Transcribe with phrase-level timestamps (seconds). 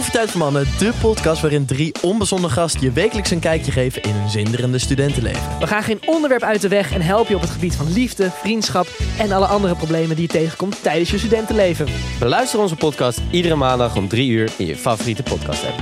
[0.00, 4.14] Koffietijd voor Mannen, de podcast waarin drie onbezonnen gasten je wekelijks een kijkje geven in
[4.14, 5.58] hun zinderende studentenleven.
[5.58, 8.30] We gaan geen onderwerp uit de weg en helpen je op het gebied van liefde,
[8.30, 8.86] vriendschap
[9.18, 11.86] en alle andere problemen die je tegenkomt tijdens je studentenleven.
[12.18, 15.78] Beluister onze podcast iedere maandag om 3 uur in je favoriete podcast app.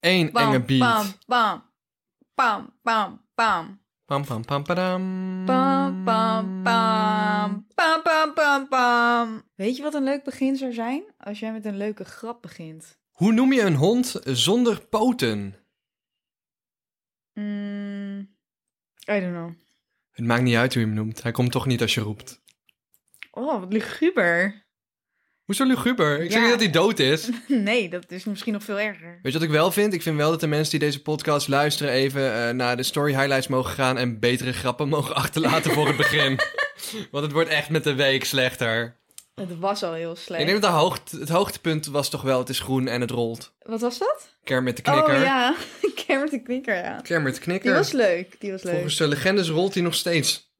[0.00, 0.78] Eén enge beat.
[0.78, 1.62] Bam, bam,
[2.34, 3.83] bam, bam, bam.
[4.04, 5.44] Pam pam pam padam.
[5.46, 9.42] Bam, bam, bam, bam, bam, bam, bam.
[9.54, 11.04] Weet je wat een leuk begin zou zijn?
[11.18, 12.98] Als jij met een leuke grap begint.
[13.10, 15.54] Hoe noem je een hond zonder poten?
[17.32, 18.18] Mm,
[19.10, 19.52] I don't know.
[20.10, 21.22] Het maakt niet uit hoe je hem noemt.
[21.22, 22.42] Hij komt toch niet als je roept.
[23.30, 24.63] Oh, wat luguber.
[25.44, 26.20] Hoezo luguber?
[26.20, 26.40] Ik zeg Ja.
[26.40, 27.28] niet dat hij dood is.
[27.48, 29.18] Nee, dat is misschien nog veel erger.
[29.22, 29.92] Weet je wat ik wel vind?
[29.92, 33.12] Ik vind wel dat de mensen die deze podcast luisteren even eh, naar de story
[33.14, 36.38] highlights mogen gaan en betere grappen mogen achterlaten voor het begin.
[37.10, 38.96] Want het wordt echt met de week slechter.
[39.34, 40.40] Het was al heel slecht.
[40.40, 43.10] Ik denk dat de hoogt- het hoogtepunt was toch wel het is groen en het
[43.10, 43.54] rolt.
[43.58, 44.36] Wat was dat?
[44.44, 45.14] Kermit de knikker.
[45.16, 45.54] Oh ja,
[46.06, 46.96] Kermit de Knikker, ja.
[47.02, 47.68] Kermit de knikker.
[47.70, 48.72] Die was leuk, die was leuk.
[48.72, 50.52] Volgens de legendes rolt hij nog steeds.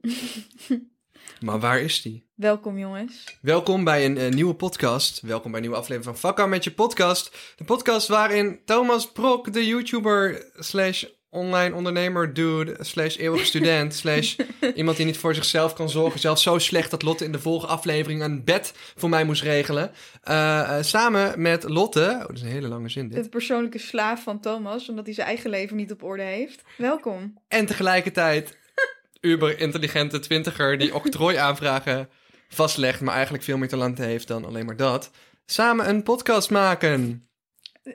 [1.40, 2.23] maar waar is die?
[2.34, 3.38] Welkom jongens.
[3.40, 5.20] Welkom bij een eh, nieuwe podcast.
[5.20, 7.36] Welkom bij een nieuwe aflevering van Vakka met je podcast.
[7.56, 14.36] De podcast waarin Thomas Brok, de YouTuber slash online ondernemer dude slash eeuwige student slash
[14.74, 16.20] iemand die niet voor zichzelf kan zorgen.
[16.20, 19.90] Zelfs zo slecht dat Lotte in de vorige aflevering een bed voor mij moest regelen.
[20.22, 23.22] Eh, eh, samen met Lotte, oh dat is een hele lange zin dit.
[23.22, 26.62] De persoonlijke slaaf van Thomas, omdat hij zijn eigen leven niet op orde heeft.
[26.76, 27.38] Welkom.
[27.48, 28.58] En tegelijkertijd
[29.20, 32.08] uber intelligente twintiger die octrooiaanvragen
[32.54, 35.10] vastlegt, maar eigenlijk veel meer talenten heeft dan alleen maar dat.
[35.46, 37.28] Samen een podcast maken.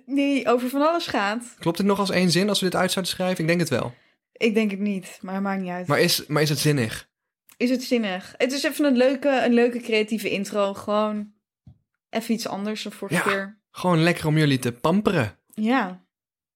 [0.06, 1.56] Die over van alles gaat.
[1.59, 3.40] Klopt het nog als één zin als we dit uit zouden schrijven?
[3.42, 3.94] Ik denk het wel.
[4.31, 5.88] Ik denk het niet, maar het maakt niet uit.
[5.88, 7.09] Maar is, maar is het zinnig?
[7.58, 8.34] Is het zinnig?
[8.38, 10.74] Het is even een leuke, een leuke creatieve intro.
[10.74, 11.34] Gewoon
[12.09, 13.22] even iets anders dan vorige Ja.
[13.31, 13.59] keer.
[13.72, 15.38] Gewoon lekker om jullie te pamperen.
[15.53, 16.03] Ja.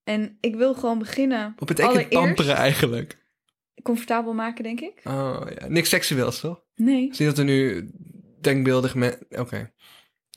[0.04, 1.54] En ik wil gewoon beginnen.
[1.58, 3.18] Wat betekent Allereerst pamperen eigenlijk?
[3.84, 4.94] Comfortabel maken, denk ik.
[5.04, 6.64] Oh ja, niks seksueels toch?
[6.76, 7.10] Nee.
[7.12, 7.90] Zie dat er nu
[8.42, 9.26] denkbeeldig met...
[9.30, 9.72] Oké,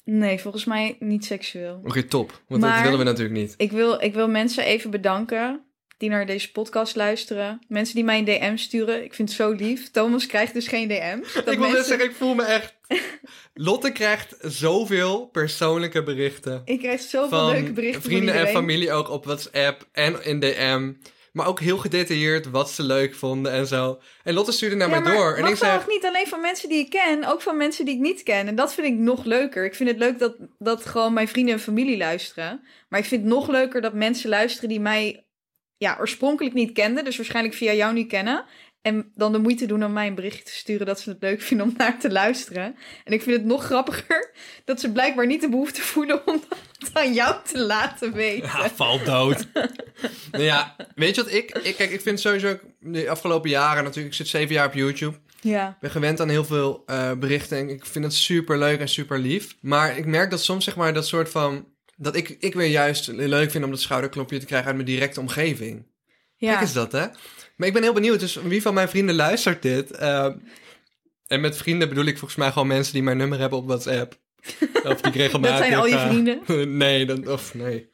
[0.05, 1.81] Nee, volgens mij niet seksueel.
[1.85, 2.43] oké, top.
[2.49, 3.55] Want dat willen we natuurlijk niet.
[3.57, 5.65] Ik wil, ik wil mensen even bedanken
[5.99, 7.59] die naar deze podcast luisteren.
[7.69, 9.05] Mensen die mij een DM sturen.
[9.05, 9.91] Ik vind het zo lief.
[9.91, 11.33] Thomas krijgt dus geen DM's.
[11.45, 12.75] Dat ik wil net zeggen, ik voel me echt...
[13.55, 16.63] Lotte krijgt zoveel persoonlijke berichten.
[16.65, 20.93] Ik krijg zoveel leuke berichten van vrienden en familie ook op WhatsApp en in DM.
[21.37, 24.01] Maar ook heel gedetailleerd wat ze leuk vonden en zo.
[24.23, 25.37] En Lotte stuurde naar Ja, mij door.
[25.37, 28.01] En ik zei, niet alleen van mensen die ik ken, ook van mensen die ik
[28.01, 28.47] niet ken.
[28.47, 29.65] En dat vind ik nog leuker.
[29.65, 32.61] Ik vind het leuk dat, dat gewoon mijn vrienden en familie luisteren.
[32.89, 35.27] Maar ik vind het nog leuker dat mensen luisteren die mij
[35.77, 37.05] ja, oorspronkelijk niet kenden.
[37.05, 38.45] Dus waarschijnlijk via jou nu kennen.
[38.87, 41.41] En dan de moeite doen om mij een berichtje te sturen dat ze het leuk
[41.43, 42.77] vinden om naar te luisteren.
[43.05, 44.33] En ik vind het nog grappiger
[44.65, 46.43] dat ze blijkbaar niet de behoefte voelen om
[46.79, 48.49] dat aan jou te laten weten.
[48.49, 49.47] Ja, val dood.
[50.33, 51.77] nou ja, weet je wat ik, ik...
[51.77, 54.15] Kijk, ik vind sowieso de afgelopen jaren natuurlijk...
[54.15, 55.17] Ik zit zeven jaar op YouTube.
[55.41, 55.69] Ja.
[55.69, 57.59] Ik ben gewend aan heel veel eh, berichten.
[57.59, 59.57] En ik vind het super leuk en super lief.
[59.61, 61.75] Maar ik merk dat soms zeg maar dat soort van...
[61.97, 65.21] Dat ik, ik weer juist leuk vind om dat schouderklopje te krijgen uit mijn directe
[65.21, 65.87] omgeving.
[66.37, 66.53] ja.
[66.53, 67.07] Gek is dat, hè?
[67.57, 68.21] Maar ik ben heel benieuwd.
[68.21, 69.91] Dus wie van mijn vrienden luistert dit?
[69.91, 70.33] Eh,
[71.27, 74.19] en met vrienden bedoel ik volgens mij gewoon mensen die mijn nummer hebben op WhatsApp.
[74.85, 75.57] Of die ik regelmatig...
[75.59, 76.41] Dat zijn al je ga- vrienden?
[76.77, 77.89] nee, dat, of nee.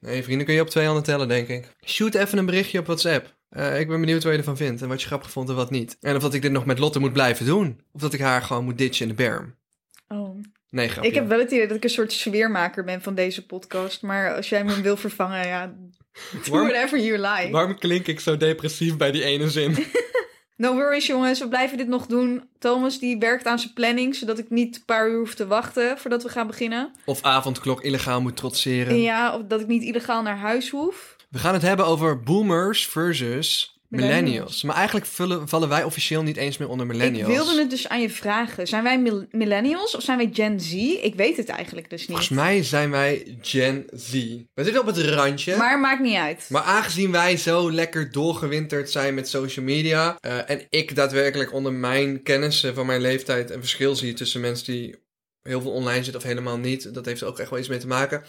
[0.00, 1.76] Nee, vrienden kun je op twee handen tellen, denk ik.
[1.84, 3.34] Shoot even een berichtje op WhatsApp.
[3.48, 5.70] Eh, ik ben benieuwd wat je ervan vindt en wat je grappig vond en wat
[5.70, 5.96] niet.
[6.00, 7.80] En of dat ik dit nog met Lotte moet blijven doen.
[7.92, 9.54] Of dat ik haar gewoon moet ditchen in de berm.
[10.08, 10.40] Oh.
[10.70, 11.08] Nee, grapje.
[11.08, 14.02] Ik heb wel het idee dat ik een soort sfeermaker ben van deze podcast.
[14.02, 15.74] Maar als jij me wil vervangen, ja,
[16.44, 17.48] do Waarom- whatever you like.
[17.50, 19.76] Waarom klink ik zo depressief bij die ene zin?
[20.56, 22.48] No worries jongens, we blijven dit nog doen.
[22.58, 25.98] Thomas die werkt aan zijn planning, zodat ik niet een paar uur hoef te wachten
[25.98, 26.92] voordat we gaan beginnen.
[27.04, 29.00] Of avondklok illegaal moet trotseren.
[29.00, 31.16] Ja, of dat ik niet illegaal naar huis hoef.
[31.30, 34.22] We gaan het hebben over boomers versus millennials.
[34.22, 34.62] Millennials.
[34.62, 37.28] Maar eigenlijk vullen, vallen wij officieel niet eens meer onder millennials.
[37.30, 38.66] Ik wilde het dus aan je vragen.
[38.66, 40.72] Zijn wij mil- millennials of zijn wij Gen Z?
[41.02, 42.08] Ik weet het eigenlijk dus niet.
[42.08, 44.12] Volgens mij zijn wij Gen Z.
[44.54, 45.56] We zitten op het randje.
[45.56, 46.46] Maar maakt niet uit.
[46.48, 50.16] Maar aangezien wij zo lekker doorgewinterd zijn met social media...
[50.20, 53.50] eh, en ik daadwerkelijk onder mijn kennissen van mijn leeftijd...
[53.50, 54.96] een verschil zie tussen mensen die
[55.42, 56.94] heel veel online zitten of helemaal niet...
[56.94, 58.22] dat heeft er ook echt wel iets mee te maken...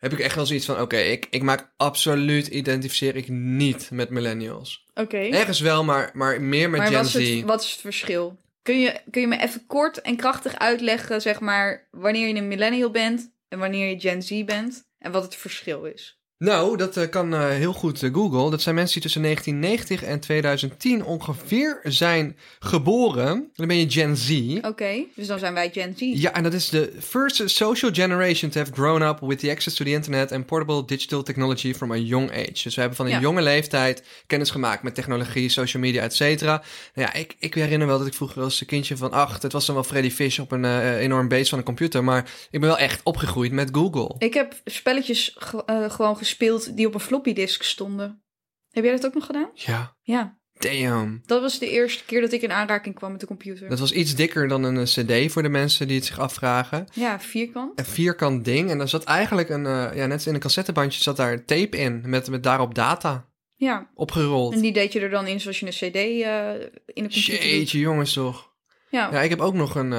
[0.00, 0.80] heb ik echt wel zoiets van...
[0.80, 4.84] Oké, ik, ik maak absoluut, identificeer ik niet met millennials.
[4.94, 5.16] Oké.
[5.16, 7.14] Ergens wel, maar, maar meer met Maar Gen wat Z.
[7.14, 8.38] het, wat is het verschil?
[8.62, 12.48] Kun je, kun je me even kort en krachtig uitleggen, zeg maar, wanneer je een
[12.48, 16.19] millennial bent en wanneer je Gen Z bent en wat het verschil is?
[16.44, 18.50] Nou, dat eh, kan eh, heel goed eh, Google.
[18.50, 23.50] Dat zijn mensen die tussen 1990 en 2010 ongeveer zijn geboren.
[23.54, 24.58] Dan ben je Gen Z.
[24.62, 26.00] Oké, dus dan zijn wij Gen Z.
[26.00, 29.76] Ja, en dat is de first social generation to have grown up with the access
[29.76, 32.62] to the internet and portable digital technology from a young age.
[32.62, 33.20] Dus we hebben van een Ja.
[33.20, 36.62] jonge leeftijd kennis gemaakt met technologie, social media, et cetera.
[36.94, 39.52] Nou ja, ik, ik herinner wel dat ik vroeger als een kindje van acht, het
[39.52, 42.68] was dan wel Freddy Fish op een enorm beest van een computer, maar ik ben
[42.68, 44.14] wel echt opgegroeid met Google.
[44.18, 46.28] Ik heb spelletjes ge- gewoon gespeeld
[46.74, 48.22] die op een floppy disk stonden.
[48.70, 49.50] Heb jij dat ook nog gedaan?
[49.54, 50.38] Ja, Ja.
[50.58, 51.22] damn.
[51.26, 53.68] Dat was de eerste keer dat ik in aanraking kwam met de computer.
[53.68, 56.86] Dat was iets dikker dan een eh, cd voor de mensen die het zich afvragen.
[56.92, 57.78] Ja, vierkant.
[57.78, 61.02] Een vierkant ding en daar zat eigenlijk een, eh, ja, net als in een cassettebandje
[61.02, 64.52] zat daar tape in met, met daarop data Ja, opgerold.
[64.54, 66.50] en die deed je er dan in zoals je een cd eh,
[66.86, 67.46] in de computer.
[67.46, 68.52] Jeetje, jongens toch.
[68.90, 69.08] Ja.
[69.12, 69.92] Ja, ik heb ook nog een,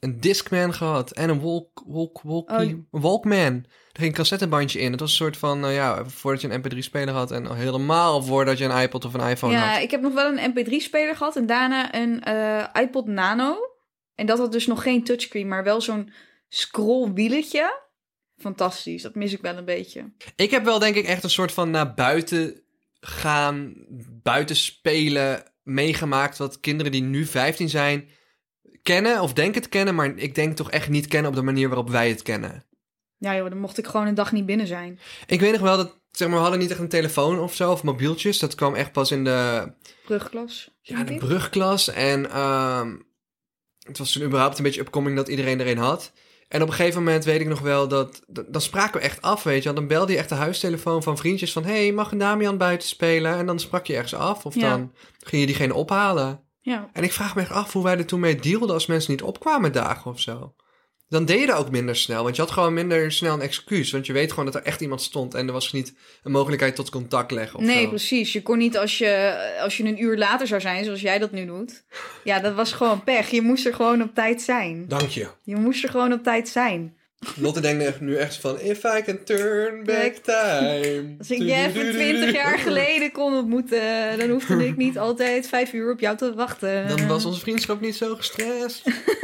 [0.00, 3.02] een Discman gehad en een walk, walk, walkie, Oh.
[3.02, 3.64] Walkman.
[3.96, 4.90] Ging een cassettebandje in.
[4.90, 8.58] Het was een soort van, nou ja, voordat je een mp3-speler had en helemaal voordat
[8.58, 9.82] je een iPod of een iPhone ja, had.
[9.82, 13.56] ik heb nog wel een mp3-speler gehad en daarna een eh, iPod Nano.
[14.14, 16.12] En dat had dus nog geen touchscreen, maar wel zo'n
[16.48, 17.82] scrollwieletje.
[18.36, 20.12] Fantastisch, dat mis ik wel een beetje.
[20.36, 22.60] Ik heb wel denk ik echt een soort van naar buiten
[23.00, 23.74] gaan,
[24.22, 28.08] buiten spelen meegemaakt wat kinderen die nu 15 zijn
[28.82, 31.68] kennen of denken te kennen, maar ik denk toch echt niet kennen op de manier
[31.68, 32.64] waarop wij het kennen.
[33.18, 34.98] Ja joh, dan mocht ik gewoon een dag niet binnen zijn.
[35.26, 37.70] Ik weet nog wel dat, zeg maar, we hadden niet echt een telefoon of zo,
[37.72, 38.38] of mobieltjes.
[38.38, 39.72] Dat kwam echt pas in de,
[40.04, 40.70] Brugklas.
[40.80, 41.88] ja, de brugklas.
[41.88, 42.96] En ehm,
[43.78, 46.12] het was toen überhaupt een beetje upcoming dat iedereen er een had.
[46.48, 49.22] En op een gegeven moment weet ik nog wel dat, dat- dan spraken we echt
[49.22, 49.72] af, weet je.
[49.72, 51.64] Dan belde je echt de huistelefoon van vriendjes van...
[51.64, 53.36] hey, mag een Damian buiten spelen?
[53.36, 54.70] En dan sprak je ergens af of Ja.
[54.70, 56.42] dan ging je diegene ophalen.
[56.60, 56.90] Ja.
[56.92, 59.22] En ik vraag me echt af hoe wij er toen mee dealden als mensen niet
[59.22, 60.54] opkwamen dagen of zo.
[61.14, 63.90] Dan deed je dat ook minder snel, want je had gewoon minder snel een excuus.
[63.90, 66.74] Want je weet gewoon dat er echt iemand stond en er was niet een mogelijkheid
[66.76, 67.88] tot contact leggen of Nee, zo.
[67.88, 68.32] precies.
[68.32, 71.32] Je kon niet als je, als je een uur later zou zijn, zoals jij dat
[71.32, 71.84] nu doet.
[72.24, 73.30] Ja, dat was gewoon pech.
[73.30, 74.84] Je moest er gewoon op tijd zijn.
[74.88, 75.26] Dank je.
[75.42, 76.96] Je moest er gewoon op tijd zijn.
[77.36, 81.14] Lotte denkt nu echt van, if I can turn back time.
[81.18, 85.72] Als ik je even twintig jaar geleden kon ontmoeten, dan hoefde ik niet altijd vijf
[85.72, 86.88] uur op jou te wachten.
[86.88, 88.82] Dan was onze vriendschap niet zo gestrest.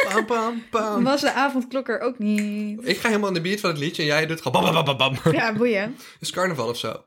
[0.09, 1.05] Pam, pam, Dan pam.
[1.05, 2.81] was de avondklok er ook niet.
[2.89, 4.97] Ik ga helemaal in de beat van het liedje en jij doet gewoon bam, bam,
[4.97, 5.33] bam, bam.
[5.33, 5.97] Ja, boeien.
[6.21, 7.05] is carnaval of zo.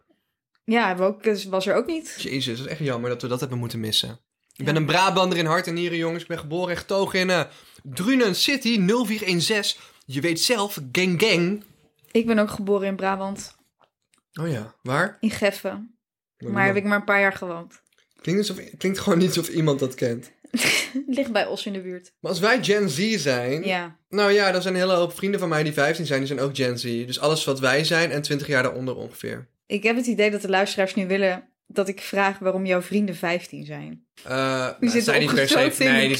[0.66, 2.16] Ja, ook, dus was er ook niet.
[2.18, 4.20] Jezus, het is echt jammer dat we dat hebben moeten missen.
[4.56, 6.22] Ik ben een Brabander in hart en nieren, jongens.
[6.22, 7.42] Ik ben geboren en getogen in eh
[7.84, 9.80] Drunen City 0416.
[10.06, 11.64] Je weet zelf, gang gang.
[12.12, 13.56] Ik ben ook geboren in Brabant,
[14.42, 15.18] Oh ja, waar?
[15.20, 15.98] in Geffen.
[16.38, 17.82] Maar heb ik maar een paar jaar gewoond.
[18.22, 20.32] Klinkt, alsof, klinkt gewoon niet alsof iemand dat kent.
[21.08, 22.12] Ligt bij Os in de buurt.
[22.20, 23.64] Maar als wij Gen Z zijn...
[23.64, 23.98] Ja.
[24.10, 26.40] Nou ja, dan zijn een hele hoop vrienden van mij die 15 zijn, die zijn
[26.40, 26.84] ook Gen Z.
[26.84, 29.48] Dus alles wat wij zijn en 20 jaar daaronder ongeveer.
[29.66, 33.16] Ik heb het idee dat de luisteraars nu willen dat ik vraag waarom jouw vrienden
[33.16, 34.06] 15 zijn.
[34.24, 36.18] Eh nou, Die zitten niet per se- in de die zijn niet, die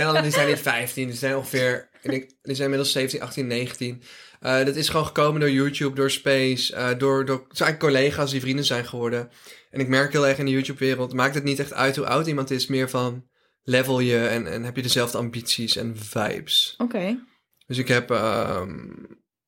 [0.00, 1.88] zijn, die zijn niet 15, die zijn ongeveer...
[2.06, 4.02] Ik denk, die zijn inmiddels 17, 18, 19.
[4.40, 8.30] Eh, dat is gewoon gekomen door YouTube, door Space, eh, door, door het zijn collega's
[8.30, 9.30] die vrienden zijn geworden.
[9.70, 12.26] En ik merk heel erg in de YouTube-wereld, maakt het niet echt uit hoe oud
[12.26, 13.26] iemand is, meer van
[13.62, 16.74] level je en, en heb je dezelfde ambities en vibes.
[16.78, 17.18] Oké.
[17.66, 18.88] Dus ik heb, ehm,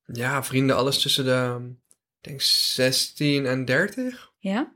[0.05, 1.57] ja, vrienden alles tussen de,
[2.21, 4.31] ik denk 16 en 30.
[4.37, 4.73] Ja?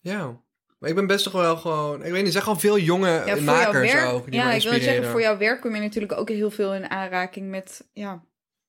[0.00, 0.41] Ja.
[0.82, 3.22] Maar ik ben best toch wel gewoon, ik weet niet, er zijn gewoon veel jonge
[3.26, 6.12] ja makers werk, ook die ja, ik wil zeggen, voor jouw werk kom je natuurlijk
[6.12, 8.24] ook heel veel in aanraking met ja,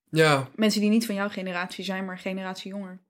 [0.10, 3.02] Ja, mensen die niet van jouw generatie zijn, maar generatie jonger.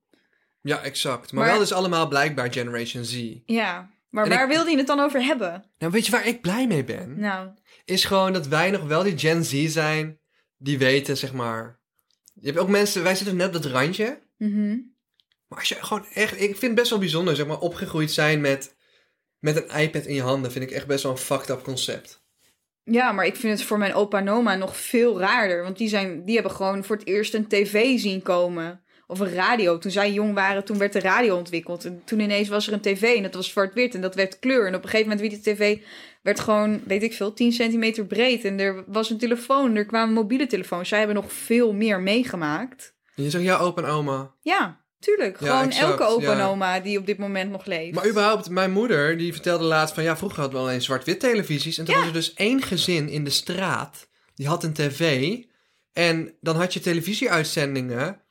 [0.62, 1.32] ja, exact.
[1.32, 3.34] Maar, Maar- wel dus allemaal blijkbaar Generation Z.
[3.46, 5.66] Ja, maar En waar ik- wilde je het dan over hebben?
[5.78, 7.20] Nou, weet je waar ik blij mee ben?
[7.20, 7.50] Nou,
[7.86, 10.20] Is gewoon dat wij nog wel die Gen Z zijn
[10.58, 11.80] die weten, zeg maar...
[12.34, 14.22] Je hebt ook mensen, wij zitten net op dat randje.
[14.38, 14.78] mhm.
[15.48, 18.42] Maar als je gewoon echt, ik vind het best wel bijzonder, zeg maar, opgegroeid zijn
[18.42, 18.76] met,
[19.44, 22.24] met een iPad in je handen, vind ik echt best wel een fucked up concept.
[22.84, 25.64] ja, maar ik vind het voor mijn opa en oma nog veel raarder.
[25.64, 28.82] Want die, zijn, die hebben gewoon voor het eerst een tv zien komen.
[29.08, 29.78] Of een radio.
[29.78, 31.86] Toen zij jong waren, toen werd de radio ontwikkeld.
[31.86, 34.68] En toen ineens was er een tv en dat was zwart-wit en dat werd kleur.
[34.68, 35.78] En op een gegeven moment wie die tv
[36.22, 38.46] werd gewoon, weet ik veel, 10 centimeter breed.
[38.46, 40.90] En er was een telefoon, er kwamen mobiele telefoons.
[40.90, 42.96] Zij hebben nog veel meer meegemaakt.
[43.16, 44.36] En je zegt, ja, opa en oma.
[44.42, 45.40] Ja, tuurlijk.
[45.40, 46.48] Ja, Gewoon exact, elke opa en ja.
[46.48, 47.96] oma die op dit moment nog leeft.
[47.96, 51.78] Maar überhaupt, mijn moeder, die vertelde laatst van, ja, vroeger hadden we alleen zwart-wit televisies.
[51.78, 55.36] En toen was er dus één gezin in de straat, die had een tv.
[55.94, 58.22] En dan had je televisieuitzendingen.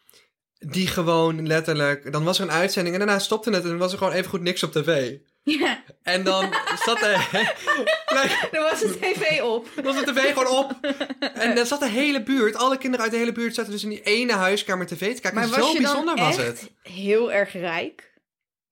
[0.59, 2.12] die gewoon letterlijk...
[2.12, 4.31] Dan was er een uitzending en daarna stopte het en dan was er gewoon even
[4.31, 5.19] goed niks op tv.
[5.45, 7.29] Ja, En dan zat er...
[8.17, 9.69] like, dan was de tv op.
[9.83, 10.73] was de tv gewoon op.
[11.35, 13.89] En dan zat de hele buurt, alle kinderen uit de hele buurt zaten dus in
[13.89, 15.35] die ene huiskamer tv te kijken.
[15.35, 16.71] Maar Zo was je bijzonder dan was echt het.
[16.83, 18.11] heel erg rijk?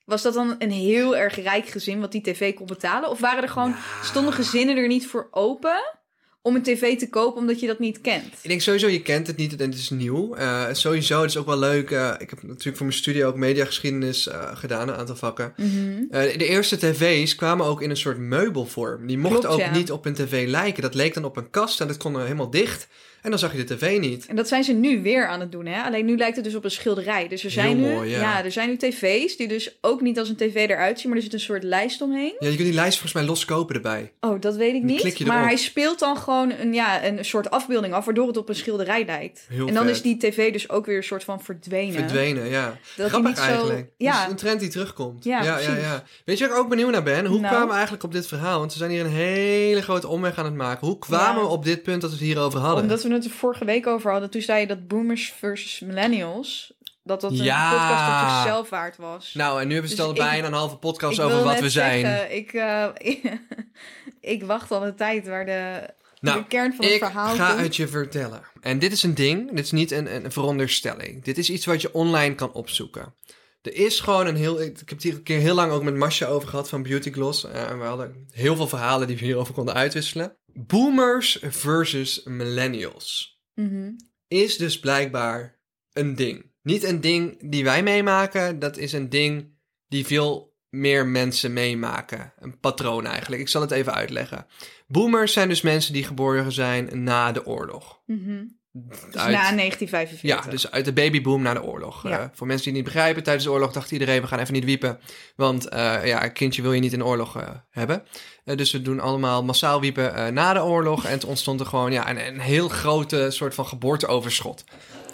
[0.04, 3.10] Was dat dan een heel erg rijk gezin wat die tv kon betalen?
[3.10, 5.98] Of waren er gewoon, stonden gezinnen er niet voor open
[6.42, 8.32] om een tv te kopen omdat je dat niet kent?
[8.42, 10.34] Ik denk sowieso, je kent het niet en het is nieuw.
[10.34, 11.90] Eh, sowieso, het is ook wel leuk.
[11.90, 15.52] eh, ik heb natuurlijk voor mijn studie ook mediageschiedenis eh, gedaan, een aantal vakken.
[15.56, 16.06] Mhm.
[16.10, 19.06] De eerste tv's kwamen ook in een soort meubelvorm.
[19.06, 19.72] Die mochten Klopt, ook ja.
[19.72, 20.82] niet op een tv lijken.
[20.82, 22.88] Dat leek dan op een kast en dat kon helemaal dicht.
[23.22, 24.26] En dan zag je de tv niet.
[24.26, 25.82] En dat zijn ze nu weer aan het doen, hè?
[25.82, 27.28] Alleen nu lijkt het dus op een schilderij.
[27.28, 28.44] Dus er zijn, nu, ja.
[28.44, 31.24] er zijn nu tv's die dus ook niet als een tv eruit zien, maar er
[31.24, 32.34] zit een soort lijst omheen.
[32.38, 34.12] Ja, je kunt die lijst volgens mij loskopen erbij.
[34.20, 35.18] Oh, dat weet ik niet.
[35.18, 35.48] je Maar erop.
[35.48, 39.04] hij speelt dan gewoon een, ja, een soort afbeelding af, waardoor het op een schilderij
[39.04, 39.46] lijkt.
[39.48, 39.94] Heel en dan vet.
[39.94, 41.92] is die tv dus ook weer een soort van verdwenen.
[41.94, 42.78] Verdwenen, ja.
[42.96, 43.90] Dat Grappig zo- eigenlijk.
[43.96, 44.12] Ja.
[44.12, 45.24] Dat is een trend die terugkomt.
[45.24, 46.04] Ja, ja, ja.
[46.24, 47.26] Weet je waar ik ook benieuwd naar ben?
[47.26, 47.48] Hoe Nou.
[47.48, 48.58] kwamen we eigenlijk op dit verhaal?
[48.58, 50.86] Want we zijn hier een hele grote omweg aan het maken.
[50.86, 51.48] Hoe kwamen Ja.
[51.48, 52.82] we op dit punt dat we het hierover hadden?
[52.82, 54.30] Omdat we het er vorige week over hadden.
[54.30, 56.72] Toen zei je dat boomers versus millennials...
[57.02, 57.70] dat dat een Ja.
[57.70, 59.34] podcast op zichzelf waard was.
[59.34, 61.42] Nou, en nu hebben we Dus het al ik- bijna een halve podcast Ik over
[61.44, 62.00] wat we zijn.
[62.00, 62.86] zeggen, ik, eh,
[64.34, 65.90] ik wacht al een tijd waar de,
[66.20, 67.60] Nou, de kern van het ik verhaal ga komt.
[67.60, 68.42] het je vertellen.
[68.60, 71.24] En dit is een ding, dit is niet een, een veronderstelling.
[71.24, 73.14] Dit is iets wat je online kan opzoeken.
[73.62, 74.60] Er is gewoon een heel...
[74.60, 77.12] Ik heb het hier een keer heel lang ook met Masha over gehad van Beauty
[77.12, 77.44] Gloss.
[77.44, 80.36] En we hadden heel veel verhalen die we hierover konden uitwisselen.
[80.46, 83.40] Boomers versus millennials.
[83.54, 83.90] Mhm.
[84.28, 85.60] Is dus blijkbaar
[85.92, 86.52] een ding.
[86.62, 92.32] Niet een ding die wij meemaken, dat is een ding die veel meer mensen meemaken.
[92.38, 93.42] Een patroon eigenlijk.
[93.42, 94.46] Ik zal het even uitleggen.
[94.86, 98.02] Boomers zijn dus mensen die geboren zijn na de oorlog.
[98.06, 98.44] Mhm.
[98.72, 100.22] Dus Uit- na 1945.
[100.22, 102.02] Ja, dus uit de babyboom na de oorlog.
[102.02, 102.18] Ja.
[102.18, 104.54] Eh, voor mensen die het niet begrijpen, tijdens de oorlog dacht iedereen, we gaan even
[104.54, 104.98] niet wiepen.
[105.36, 108.02] Want eh, ja, een kindje wil je niet in de oorlog eh, hebben.
[108.44, 111.04] Dus we doen allemaal massaal wiepen na de oorlog.
[111.04, 114.64] En toen ontstond er gewoon ja, een, een heel grote soort van geboorteoverschot.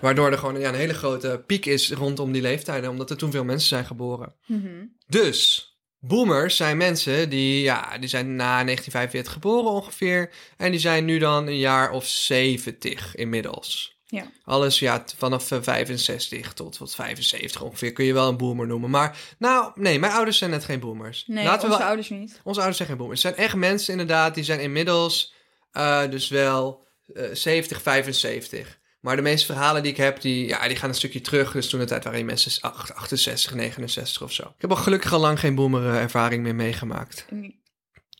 [0.01, 2.91] Waardoor er gewoon ja, een hele grote piek is rondom die leeftijden.
[2.91, 4.35] Omdat er toen veel mensen zijn geboren.
[4.47, 4.85] Mhm.
[5.07, 5.71] Dus,
[6.07, 10.31] boomers zijn mensen die, ja, die zijn na 1945 geboren ongeveer.
[10.57, 13.97] En die zijn nu dan een jaar of 70 inmiddels.
[14.09, 14.31] Ja.
[14.45, 18.91] Alles ja, vanaf eh, 65 tot, tot 75 ongeveer kun je wel een boomer noemen.
[18.91, 21.25] Maar nou, nee, mijn ouders zijn net geen boomers.
[21.27, 22.41] Nee, Laten we onze wel, ouders niet.
[22.45, 23.23] onze ouders zijn geen boomers.
[23.23, 25.35] Het zijn echt mensen inderdaad, die zijn inmiddels
[25.73, 26.85] eh, dus wel
[27.15, 28.79] eh 70, 75.
[29.07, 31.53] Maar de meeste verhalen die ik heb, die, ja, die gaan een stukje terug.
[31.53, 34.43] Dus toen de tijd waren die mensen ach- 68, 69 of zo.
[34.43, 37.27] Ik heb al gelukkig al lang geen boomer eh, ervaring meer meegemaakt.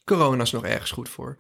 [0.05, 1.37] Corona is nog ergens goed voor.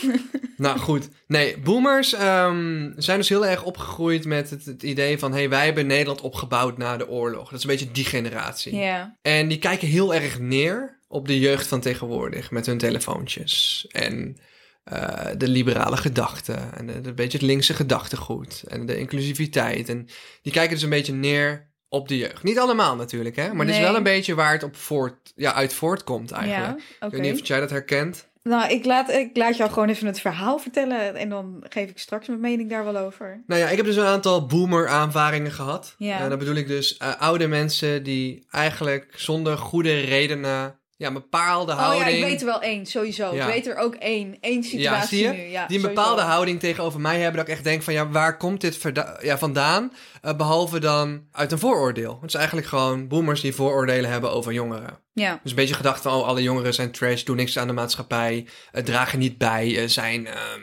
[0.56, 5.32] nou goed, nee, boomers ehm, zijn dus heel erg opgegroeid met het, het idee van...
[5.32, 7.44] hé, hey, wij hebben Nederland opgebouwd na de oorlog.
[7.50, 8.76] Dat is een beetje die generatie.
[8.76, 9.16] Ja.
[9.22, 13.86] En die kijken heel erg neer op de jeugd van tegenwoordig met hun telefoontjes.
[13.90, 14.36] En
[14.84, 16.74] eh, de liberale gedachten.
[16.74, 18.64] En een beetje het linkse gedachtegoed.
[18.68, 19.88] En de inclusiviteit.
[19.88, 20.08] En
[20.42, 22.42] die kijken dus een beetje neer op de jeugd.
[22.42, 23.54] Niet allemaal natuurlijk, hè?
[23.54, 26.80] Maar dit is wel een beetje waar het op voort, ja, uit voortkomt eigenlijk.
[27.00, 28.28] Ja, Ik weet niet of jij dat herkent.
[28.42, 31.98] Nou, ik laat, ik laat jou gewoon even het verhaal vertellen en dan geef ik
[31.98, 33.42] straks mijn mening daar wel over.
[33.46, 35.94] Nou ja, ik heb dus een aantal boomer-aanvaringen gehad.
[35.98, 36.20] Ja.
[36.20, 40.79] En dan bedoel ik dus eh, oude mensen die eigenlijk zonder goede redenen...
[41.00, 42.10] Ja, een bepaalde Oh houding...
[42.10, 43.34] ja, ik weet er wel één, sowieso.
[43.34, 43.46] Ja.
[43.46, 44.36] Ik weet er ook één.
[44.40, 45.32] Één situatie zie je?
[45.32, 45.38] nu.
[45.38, 45.88] Ja, die een sowieso.
[45.88, 48.80] bepaalde houding tegenover mij hebben, dat ik echt denk van ja, waar komt dit
[49.22, 49.92] ja, vandaan?
[50.22, 52.18] Eh, behalve dan uit een vooroordeel.
[52.20, 54.98] Het is eigenlijk gewoon boomers die vooroordelen hebben over jongeren.
[55.12, 55.40] Ja.
[55.42, 58.46] Dus een beetje gedacht van oh, alle jongeren zijn trash, doen niks aan de maatschappij,
[58.72, 60.60] eh, dragen niet bij, eh, zijn ehm,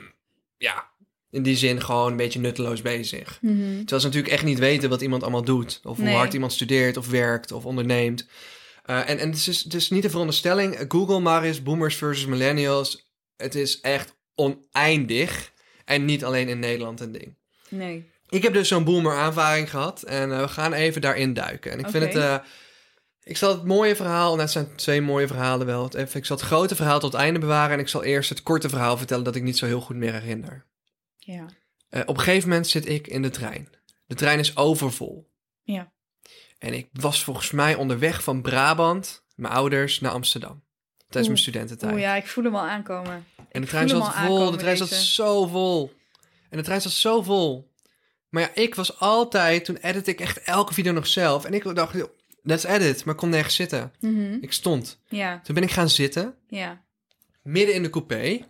[0.58, 0.86] ja,
[1.32, 3.38] in die zin gewoon een beetje nutteloos bezig.
[3.42, 3.56] Mhm.
[3.78, 5.80] Terwijl ze natuurlijk echt niet weten wat iemand allemaal doet.
[5.84, 6.16] Of hoe Nee.
[6.16, 8.28] hard iemand studeert of werkt of onderneemt.
[8.88, 10.86] Eh, en en het, is, is niet een veronderstelling.
[10.88, 13.12] Google maar eens boomers versus millennials.
[13.36, 15.52] Het is echt oneindig.
[15.86, 17.38] En niet alleen in Nederland een ding.
[17.70, 18.10] Nee.
[18.30, 20.04] Ik heb dus zo'n boomer aanvaring gehad.
[20.04, 21.72] En eh, we gaan even daarin duiken.
[21.72, 22.16] En ik vind het...
[22.16, 22.38] eh,
[23.24, 24.30] ik zal het mooie verhaal...
[24.30, 25.96] Nou, het zijn twee mooie verhalen wel.
[25.96, 27.74] Even, ik zal het grote verhaal tot het einde bewaren.
[27.74, 30.14] En ik zal eerst het korte verhaal vertellen dat ik niet zo heel goed meer
[30.14, 30.66] herinner.
[31.18, 31.46] Ja.
[32.06, 33.70] Op een gegeven moment zit ik in de trein.
[34.06, 35.32] De trein is overvol.
[35.62, 35.92] Ja.
[36.58, 40.64] En ik was volgens mij onderweg van Brabant, mijn ouders, naar Amsterdam.
[40.98, 41.92] Tijdens mijn studententijd.
[41.92, 43.26] Oeh ja, ik voel hem al aankomen.
[43.52, 45.94] en de trein zat vol, de trein zat zo vol.
[46.50, 47.72] En de trein zat zo vol.
[48.30, 51.46] Maar ja, ik was altijd, toen edit ik echt elke video nog zelf.
[51.46, 51.96] En ik dacht,
[52.42, 53.92] let's edit, maar ik kon nergens zitten.
[54.00, 54.38] Mhm.
[54.42, 55.00] Ik stond.
[55.08, 56.84] Ja, Toen ben ik gaan zitten, ja.
[57.42, 58.46] midden in de coupé.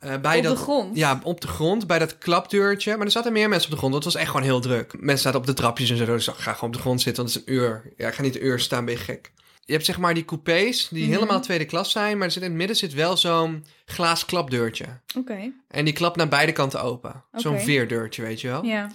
[0.00, 0.96] Eh, bij Op dat, de grond?
[0.96, 2.96] Ja, op de grond, bij dat klapdeurtje.
[2.96, 3.92] Maar er zaten meer mensen op de grond.
[3.92, 4.92] want Het was echt gewoon heel druk.
[5.00, 6.04] Mensen zaten op de trapjes en zo.
[6.04, 7.92] Dus ik ga gewoon op de grond zitten, want het is een uur.
[7.96, 9.32] Ja, ik ga niet een uur staan, ben je gek.
[9.64, 11.12] Je hebt zeg maar die coupés die Mhm.
[11.12, 12.16] helemaal tweede klas zijn.
[12.18, 14.84] Maar er zit in het midden zit wel zo'n glaas klapdeurtje.
[15.18, 17.24] Oké, En die klapt naar beide kanten open.
[17.32, 18.64] Zo'n veerdeurtje, weet je wel.
[18.64, 18.90] ja.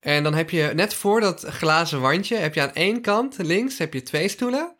[0.00, 3.78] En dan heb je net voor dat glazen wandje, heb je aan één kant, links,
[3.78, 4.74] heb je twee stoelen.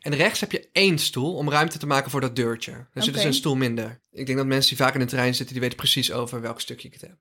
[0.00, 2.72] En rechts heb je één stoel om ruimte te maken voor dat deurtje.
[2.72, 3.26] Er zit dus Oké.
[3.26, 4.00] een stoel minder.
[4.10, 6.60] Ik denk dat mensen die vaak in de trein zitten, die weten precies over welk
[6.60, 7.16] stukje ik het heb.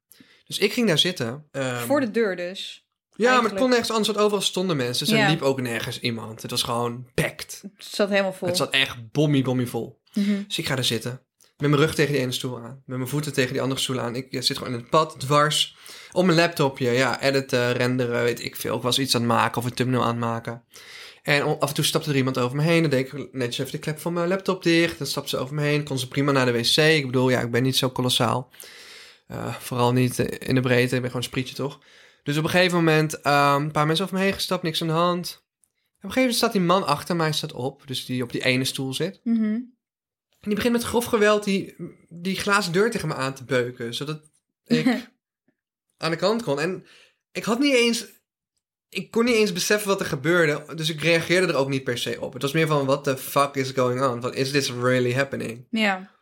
[0.46, 1.46] Dus ik ging daar zitten.
[1.52, 2.84] ehm, Voor de deur dus.
[3.18, 5.06] Ja, maar het kon nergens anders, want overal stonden mensen.
[5.08, 6.42] Dus er liep ook nergens iemand.
[6.42, 7.60] Het was gewoon packed.
[7.62, 8.48] Het zat helemaal vol.
[8.48, 10.02] Het zat echt bommie, bommie vol.
[10.14, 10.44] Mhm.
[10.48, 11.22] Dus ik ga daar zitten.
[11.58, 12.82] Met mijn rug tegen die ene stoel aan.
[12.86, 14.16] Met mijn voeten tegen die andere stoel aan.
[14.16, 15.78] Ik zit gewoon in het pad, dwars.
[16.12, 18.76] Op mijn laptopje, ja, editen, renderen, weet ik veel.
[18.76, 20.64] Ik was iets aan het maken of een thumbnail aan het maken.
[21.26, 22.82] En af en toe stapte er iemand over me heen.
[22.82, 24.98] Dan deed ik netjes even de klep van mijn laptop dicht.
[24.98, 25.84] Dan stapte ze over me heen.
[25.84, 26.78] Kon ze prima naar de wc.
[26.78, 28.52] Ik bedoel, ja, ik ben niet zo kolossaal.
[29.28, 30.96] Eh, vooral niet in de breedte.
[30.96, 31.80] Ik ben gewoon een sprietje, toch?
[32.24, 34.64] Dus op een gegeven moment ehm, een paar mensen over me heen gestapt.
[34.64, 35.28] Niks aan de hand.
[35.28, 37.88] Op een gegeven moment staat die man achter mij staat op.
[37.88, 39.20] Dus die op die ene stoel zit.
[39.24, 39.44] Mhm.
[39.44, 41.76] En die begint met grof geweld die,
[42.10, 43.94] die glazen deur tegen me aan te beuken.
[43.94, 44.22] Zodat
[44.66, 45.10] ik
[45.98, 46.60] aan de kant kon.
[46.60, 46.86] En
[47.32, 48.06] ik had niet eens...
[48.90, 50.76] Ik kon niet eens beseffen wat er gebeurde.
[50.76, 52.34] Dus ik reageerde er ook niet per se op.
[52.34, 54.22] Het was meer van, what the fuck is going on?
[54.22, 55.68] Van, is this really happening?
[55.70, 56.14] Ja.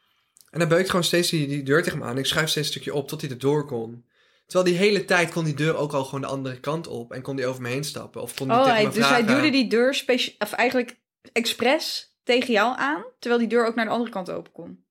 [0.49, 2.17] En hij beukt gewoon steeds die, die deur tegen me aan.
[2.17, 4.05] Ik schuif steeds een stukje op tot hij erdoor kon.
[4.45, 7.11] Terwijl die hele tijd kon die deur ook al gewoon de andere kant op.
[7.11, 8.21] En kon die over me heen stappen.
[8.21, 10.03] Of kon die Oh, tegen hij, me dus hij duwde die deur
[10.37, 10.99] of eigenlijk
[11.31, 14.85] expres tegen jou aan, terwijl die deur ook naar de andere kant open kon.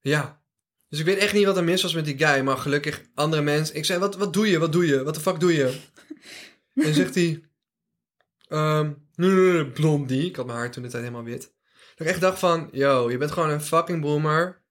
[0.00, 0.42] Ja.
[0.88, 2.40] Dus ik weet echt niet wat er mis was met die guy.
[2.40, 3.76] Maar gelukkig andere mensen.
[3.76, 4.58] Ik zei, wat, wat doe je?
[4.58, 5.02] Wat doe je?
[5.02, 5.74] Wat de fuck doe je?
[6.78, 7.42] en zegt hij...
[8.48, 10.26] nee, nee, nee, blondie.
[10.26, 11.54] Ik had mijn haar toen de tijd helemaal wit.
[11.96, 12.68] Dat ik echt dacht van...
[12.72, 14.66] Yo, je bent gewoon een fucking boomer...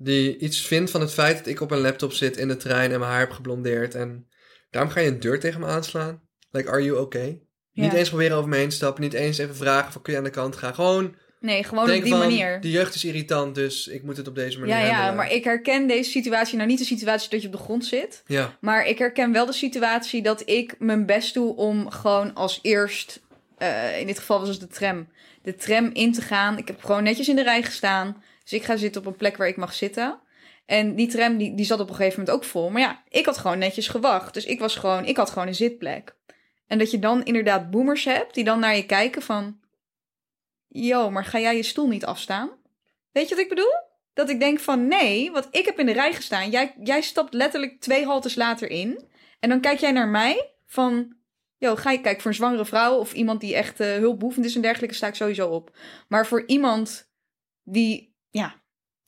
[0.00, 2.92] Die iets vindt van het feit dat ik op een laptop zit in de trein...
[2.92, 3.94] En mijn haar heb geblondeerd.
[3.94, 4.28] En
[4.70, 6.22] daarom ga je een deur tegen me aanslaan?
[6.50, 7.42] Like, are you okay?
[7.72, 9.02] Niet eens proberen over me heen te stappen.
[9.02, 10.74] Niet eens even vragen van kun je aan de kant gaan.
[10.74, 12.18] Gewoon Nee, gewoon op die van...
[12.18, 12.60] manier.
[12.60, 15.16] De jeugd is irritant, dus ik moet het op deze manier Ja, ja, handelen.
[15.16, 18.22] maar ik herken deze situatie, nou niet de situatie dat je op de grond zit,
[18.26, 18.56] Ja.
[18.60, 23.20] maar ik herken wel de situatie dat ik mijn best doe om gewoon als eerst,
[23.58, 25.08] eh, in dit geval was het de tram,
[25.42, 26.58] de tram in te gaan.
[26.58, 29.36] Ik heb gewoon netjes in de rij gestaan, dus ik ga zitten op een plek
[29.36, 30.18] waar ik mag zitten.
[30.66, 32.70] En die tram die, die zat op een gegeven moment ook vol.
[32.70, 34.34] Maar ja, ik had gewoon netjes gewacht.
[34.34, 36.14] Dus ik was gewoon, ik had gewoon een zitplek.
[36.66, 39.57] En dat je dan inderdaad boomers hebt die dan naar je kijken van...
[40.68, 42.50] Yo, maar ga jij je stoel niet afstaan?
[43.12, 43.74] Weet je wat ik bedoel?
[44.12, 46.50] Dat ik denk van nee, want ik heb in de rij gestaan.
[46.50, 49.08] Jij, jij stapt letterlijk twee haltes later in.
[49.40, 51.16] En dan kijk jij naar mij van...
[51.60, 54.54] Yo, ga je kijken voor een zwangere vrouw of iemand die echt eh, hulpbehoevend is
[54.54, 55.76] en dergelijke, sta ik sowieso op.
[56.08, 57.10] Maar voor iemand
[57.62, 58.54] die, ja,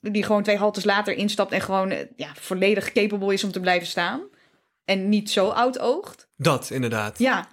[0.00, 3.60] die gewoon twee haltes later instapt en gewoon eh, ja, volledig capable is om te
[3.60, 4.22] blijven staan.
[4.84, 6.28] En niet zo oud oogt.
[6.36, 7.18] Dat, inderdaad.
[7.18, 7.48] Ja,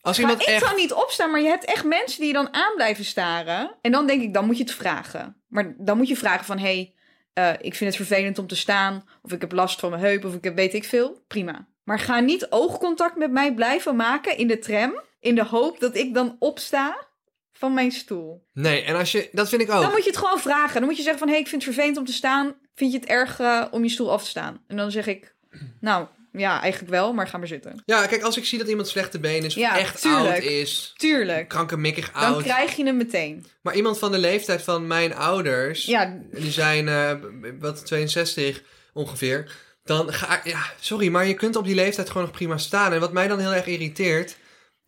[0.00, 0.64] Als iemand ik echt...
[0.64, 3.76] zou niet opstaan, maar je hebt echt mensen die je dan aan blijven staren.
[3.80, 5.42] En dan denk ik, dan moet je het vragen.
[5.46, 6.94] Maar dan moet je vragen van, hé, hey,
[7.32, 9.08] eh, ik vind het vervelend om te staan.
[9.22, 11.24] Of ik heb last van mijn heup, of ik heb weet ik veel.
[11.26, 11.68] Prima.
[11.84, 15.02] Maar ga niet oogcontact met mij blijven maken in de tram.
[15.20, 17.06] In de hoop dat ik dan opsta
[17.52, 18.46] van mijn stoel.
[18.52, 19.28] Nee, en als je...
[19.32, 19.82] Dat vind ik ook.
[19.82, 20.74] Dan moet je het gewoon vragen.
[20.74, 22.54] Dan moet je zeggen van, hé, hey, ik vind het vervelend om te staan.
[22.74, 24.64] Vind je het erg eh, om je stoel af te staan?
[24.66, 25.34] En dan zeg ik,
[25.80, 27.82] nou, ja, eigenlijk wel, maar ga maar zitten.
[27.84, 29.54] Ja, kijk, als ik zie dat iemand slechte benen is...
[29.54, 30.28] Of Ja, echt tuurlijk.
[30.34, 30.92] oud is...
[30.96, 31.48] Tuurlijk.
[31.48, 32.42] Krankemikkig Dan oud.
[32.42, 33.46] krijg je hem meteen.
[33.62, 35.84] Maar iemand van de leeftijd van mijn ouders...
[35.84, 37.12] Ja, Die zijn, eh,
[37.58, 38.62] wat, 62
[38.92, 39.56] ongeveer.
[39.84, 40.44] Dan ga ik...
[40.52, 42.92] Ja, sorry, maar je kunt op die leeftijd gewoon nog prima staan.
[42.92, 44.36] En wat mij dan heel erg irriteert...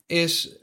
[0.06, 0.58] Is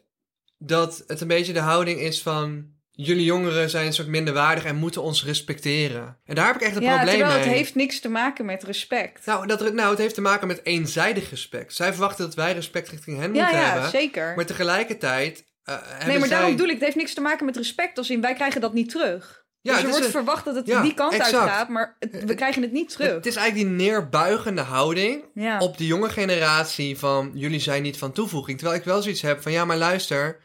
[0.58, 2.76] dat het een beetje de houding is van...
[3.00, 6.18] Jullie jongeren zijn een soort minderwaardig en moeten ons respecteren.
[6.26, 7.48] En daar heb ik echt een ja probleem terwijl mee.
[7.48, 9.26] het heeft niks te maken met respect.
[9.26, 11.74] Nou, dat, nou, het heeft te maken met eenzijdig respect.
[11.74, 13.90] Zij verwachten dat wij respect richting hen ja, moeten ja, hebben.
[13.90, 14.34] zeker.
[14.36, 16.38] Maar tegelijkertijd eh, nee, maar zij...
[16.38, 17.98] daarom bedoel ik, het heeft niks te maken met respect.
[17.98, 19.46] Als in, wij krijgen dat niet terug.
[19.62, 21.34] Ja, dus er wordt een- verwacht dat het Ja, die kant exact.
[21.36, 23.14] uitgaat, maar het- we krijgen het niet terug.
[23.14, 25.60] Het is eigenlijk die neerbuigende houding ja.
[25.60, 28.58] op de jonge generatie van jullie zijn niet van toevoeging.
[28.58, 30.40] Terwijl ik wel zoiets heb van ja, maar luister,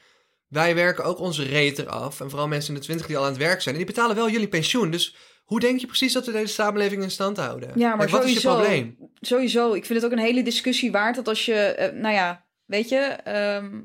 [0.52, 2.20] wij werken ook onze reet eraf.
[2.20, 3.74] En vooral mensen in de twintig die al aan het werk zijn.
[3.74, 4.90] En die betalen wel jullie pensioen.
[4.90, 7.70] Dus hoe denk je precies dat we deze samenleving in stand houden?
[7.74, 8.96] Ja, maar wat is je probleem?
[9.20, 12.46] Sowieso, ik vind het ook een hele discussie waard dat als je, eh, nou ja,
[12.64, 13.80] weet je, ehm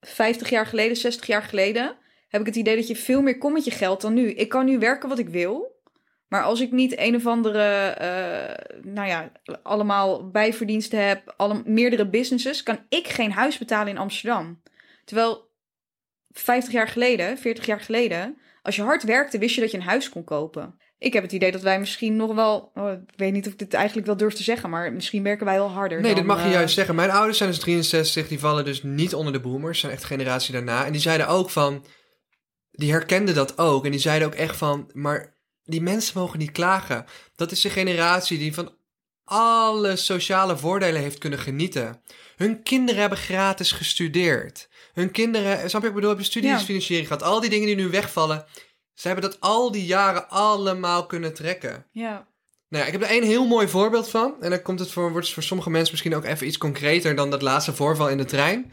[0.00, 1.96] 50 jaar geleden, 60 jaar geleden,
[2.28, 4.30] heb ik het idee dat je veel meer kon met je geld dan nu.
[4.30, 5.80] Ik kan nu werken wat ik wil,
[6.28, 9.32] maar als ik niet een of andere, eh, nou ja,
[9.62, 14.62] allemaal bijverdiensten heb, alle, meerdere businesses, kan ik geen huis betalen in Amsterdam.
[15.04, 15.49] Terwijl
[16.40, 19.82] 50 jaar geleden, 40 jaar geleden, als je hard werkte, wist je dat je een
[19.82, 20.78] huis kon kopen.
[20.98, 22.70] Ik heb het idee dat wij misschien nog wel...
[22.74, 25.46] Oh, ik weet niet of ik dit eigenlijk wel durf te zeggen, maar misschien werken
[25.46, 26.00] wij wel harder.
[26.00, 26.94] Nee, dan, dit mag je eh, juist zeggen.
[26.94, 30.52] Mijn ouders zijn dus 63, die vallen dus niet onder de boomers, zijn echt generatie
[30.52, 30.84] daarna.
[30.84, 31.84] En die zeiden ook van,
[32.70, 33.84] die herkenden dat ook.
[33.84, 37.04] En die zeiden ook echt van, maar die mensen mogen niet klagen.
[37.36, 38.78] Dat is de generatie die van
[39.24, 42.02] alle sociale voordelen heeft kunnen genieten.
[42.36, 44.68] Hun kinderen hebben gratis gestudeerd.
[44.92, 47.22] Hun kinderen, snap je ik bedoel, hebben studiefinanciering gehad.
[47.22, 48.44] Al die dingen die nu wegvallen,
[48.94, 51.86] ze hebben dat al die jaren allemaal kunnen trekken.
[51.92, 52.28] Ja.
[52.68, 54.34] Nou ja, ik heb er één heel mooi voorbeeld van.
[54.40, 57.14] En dan komt het voor, wordt het voor sommige mensen misschien ook even iets concreter
[57.14, 58.72] dan dat laatste voorval in de trein.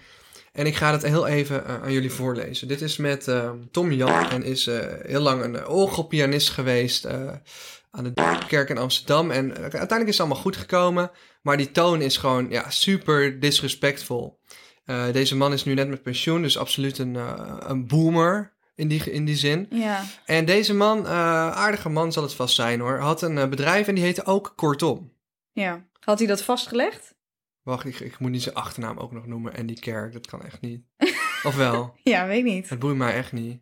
[0.58, 2.68] En ik ga het heel even eh, aan jullie voorlezen.
[2.68, 7.06] Dit is met eh, Tom Jan en is eh, heel lang een orgelpianist geweest
[7.92, 8.14] aan de
[8.48, 9.32] kerk in Amsterdam.
[9.32, 11.12] En uiteindelijk is het allemaal goed gekomen.
[11.42, 14.40] Maar die toon is gewoon ja, super disrespectvol.
[14.88, 18.88] Eh, deze man is nu net met pensioen, dus absoluut een, eh, een boomer in
[18.88, 19.68] die, in die zin.
[19.70, 20.04] Ja.
[20.26, 21.12] En deze man, eh,
[21.52, 25.14] aardige man zal het vast zijn hoor, had een bedrijf en die heette ook Kortom.
[25.52, 25.86] Ja.
[26.00, 27.16] Had hij dat vastgelegd?
[27.64, 29.54] Wacht, ik, ik moet niet zijn achternaam ook nog noemen.
[29.54, 30.82] En die kerk, dat kan echt niet.
[31.44, 31.96] Of wel?
[32.04, 32.70] Ja, weet niet.
[32.70, 33.60] Het boeit mij echt niet.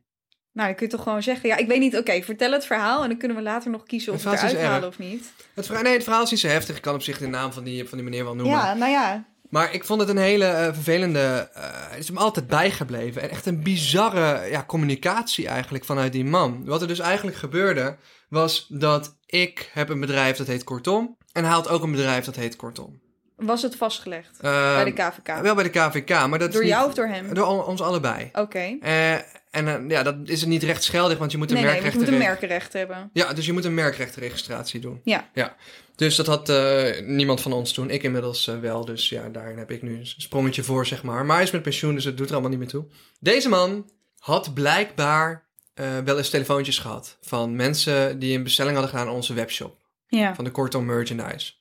[0.52, 1.50] Nou, dan kun je toch gewoon zeggen.
[1.50, 1.98] Ja, ik weet niet.
[1.98, 4.52] Oké, vertel het verhaal en dan kunnen we later nog kiezen of Het we het
[4.56, 5.34] eruit halen of niet.
[5.54, 6.76] Het, verhaal- nee, het verhaal is niet zo heftig.
[6.76, 8.56] Ik kan op zich de naam van die, van die meneer wel noemen.
[8.56, 9.26] Ja, nou ja.
[9.56, 11.50] Maar ik vond het een hele eh, vervelende...
[11.54, 13.22] eh, het is hem altijd bijgebleven.
[13.22, 16.66] En echt een bizarre ja, communicatie eigenlijk vanuit die man.
[16.66, 17.96] Wat er dus eigenlijk gebeurde,
[18.30, 21.18] was dat ik heb een bedrijf dat heet Kortom.
[21.32, 23.00] En hij had ook een bedrijf dat heet Kortom.
[23.36, 25.42] Was het vastgelegd Eh, bij de KVK?
[25.42, 27.34] Wel bij de KVK, maar dat Door is niet- jou of door hem?
[27.34, 28.30] Door ons allebei.
[28.34, 28.78] Oké.
[28.82, 29.14] Eh,
[29.52, 32.08] en ja, dat is het niet rechtsgeldig, want je moet een Nee, nee, je moet
[32.08, 33.10] een merkenrecht hebben.
[33.14, 35.02] Ja, dus je moet een merkrechtenregistratie doen.
[35.04, 35.30] Ja.
[35.34, 35.56] ja.
[35.96, 37.90] Dus dat had eh, niemand van ons toen.
[37.90, 38.86] Ik inmiddels eh, wel.
[38.86, 41.26] Dus ja, daarin heb ik nu een sprongetje voor, zeg maar.
[41.26, 42.86] Maar hij is met pensioen, dus het doet er allemaal niet meer toe.
[43.20, 48.94] Deze man had blijkbaar eh, wel eens telefoontjes gehad van mensen die een bestelling hadden
[48.94, 49.78] gedaan aan onze webshop.
[50.08, 50.36] Ja.
[50.36, 51.54] Van de Kortom Merchandise.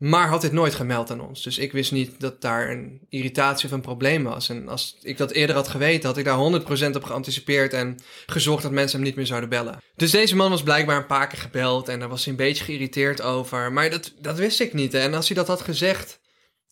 [0.00, 1.42] Maar had dit nooit gemeld aan ons.
[1.42, 4.48] Dus ik wist niet dat daar een irritatie of een probleem was.
[4.48, 8.62] En als ik dat eerder had geweten, had ik daar 100% op geanticipeerd en gezorgd
[8.62, 9.82] dat mensen hem niet meer zouden bellen.
[9.96, 12.64] Dus deze man was blijkbaar een paar keer gebeld en daar was hij een beetje
[12.64, 13.72] geïrriteerd over.
[13.72, 14.94] Maar dat, dat wist ik niet.
[14.94, 16.20] En als hij dat had gezegd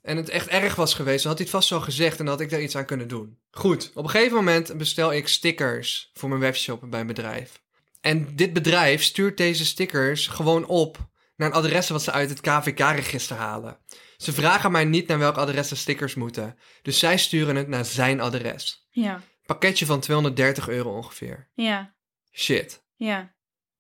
[0.03, 2.35] en het echt erg was geweest, dan had hij het vast zo gezegd en dan
[2.35, 3.39] had ik daar iets aan kunnen doen.
[3.51, 7.61] Goed, op een gegeven moment bestel ik stickers voor mijn webshop bij een bedrijf.
[8.01, 12.41] En dit bedrijf stuurt deze stickers gewoon op naar een adres wat ze uit het
[12.41, 13.79] KVK-register halen.
[14.17, 16.59] Ze vragen mij niet naar welk adres de stickers moeten.
[16.83, 18.87] Dus zij sturen het naar zijn adres.
[18.91, 19.23] Ja.
[19.47, 21.51] Pakketje van 230 euro ongeveer.
[21.55, 21.95] Ja.
[22.33, 22.83] Shit.
[22.97, 23.21] Ja.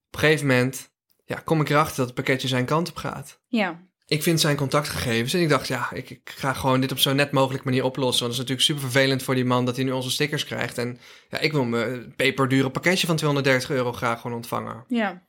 [0.06, 0.90] Op een gegeven moment
[1.24, 3.40] ja, kom ik erachter dat het pakketje zijn kant op gaat.
[3.46, 3.86] Ja.
[4.06, 7.12] Ik vind zijn contactgegevens en ik dacht, ja, ik, ik ga gewoon dit op zo
[7.12, 8.26] net mogelijk manier oplossen.
[8.26, 10.78] Want het is natuurlijk super vervelend voor die man dat hij nu onze stickers krijgt.
[10.78, 14.84] En ja, ik wil mijn peperdure pakketje van 230 euro graag gewoon ontvangen.
[14.88, 15.26] Ja.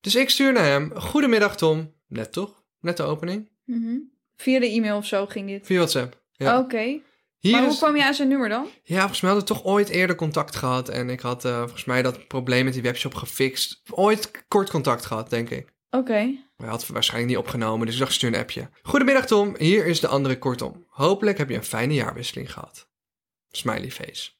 [0.00, 1.94] Dus ik stuur naar hem, goedemiddag Tom.
[2.08, 2.62] Net toch?
[2.80, 3.50] Net de opening.
[3.64, 3.96] Mhm.
[4.36, 5.66] Via de e-mail of zo ging dit.
[5.66, 6.22] Via WhatsApp.
[6.32, 6.58] Ja.
[6.58, 7.00] Oké.
[7.40, 8.68] Maar hoe is- kwam je aan zijn nummer dan?
[8.82, 10.88] Ja, volgens mij hadden we toch ooit eerder contact gehad.
[10.88, 13.82] En ik had eh, volgens mij dat probleem met die webshop gefixt.
[13.90, 15.72] Ooit kort contact gehad, denk ik.
[15.90, 16.22] Oké.
[16.24, 18.70] Maar hij had waarschijnlijk niet opgenomen, dus ik dacht, stuur een appje.
[18.82, 20.84] Goedemiddag Tom, hier is de andere kortom.
[20.88, 22.88] Hopelijk heb je een fijne jaarwisseling gehad.
[23.50, 24.30] Smiley face.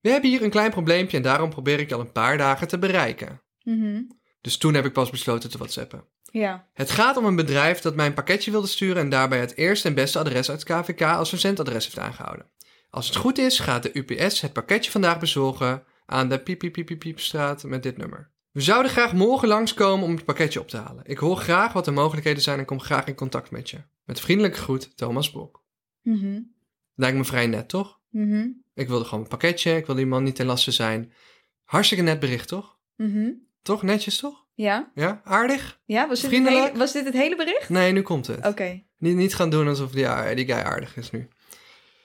[0.00, 2.68] We hebben hier een klein probleempje en daarom probeer ik je al een paar dagen
[2.68, 3.42] te bereiken.
[3.62, 4.02] Mhm.
[4.42, 6.04] Dus toen heb ik pas besloten te whatsappen.
[6.30, 6.68] Ja.
[6.72, 9.88] Het gaat om een bedrijf dat mij een pakketje wilde sturen en daarbij het eerste
[9.88, 12.50] en beste adres uit het KVK als verzendadres heeft aangehouden.
[12.90, 16.72] Als het goed is, gaat de UPS het pakketje vandaag bezorgen aan de piep, piep,
[16.72, 18.30] piep, piep, piepstraat met dit nummer.
[18.50, 21.04] We zouden graag morgen langskomen om het pakketje op te halen.
[21.06, 23.78] Ik hoor graag wat de mogelijkheden zijn en kom graag in contact met je.
[24.04, 25.64] Met vriendelijke groet, Thomas Brok.
[26.02, 26.40] Mhm.
[26.94, 28.00] Lijkt me vrij net, toch?
[28.10, 28.48] Mhm.
[28.74, 31.12] Ik wilde gewoon een pakketje, ik wilde die man niet ten laste zijn.
[31.62, 32.78] Hartstikke net bericht, toch?
[32.96, 33.30] Mhm.
[33.62, 33.82] Toch?
[33.82, 34.44] Netjes, toch?
[34.54, 34.90] Ja.
[34.94, 35.20] Ja?
[35.24, 35.80] Aardig?
[35.84, 37.68] Ja, was dit, het hele, was dit het hele bericht?
[37.68, 38.46] Nee, nu komt het.
[38.46, 38.82] Oké.
[38.98, 41.28] Niet, niet gaan doen alsof die, ja, die guy aardig is nu.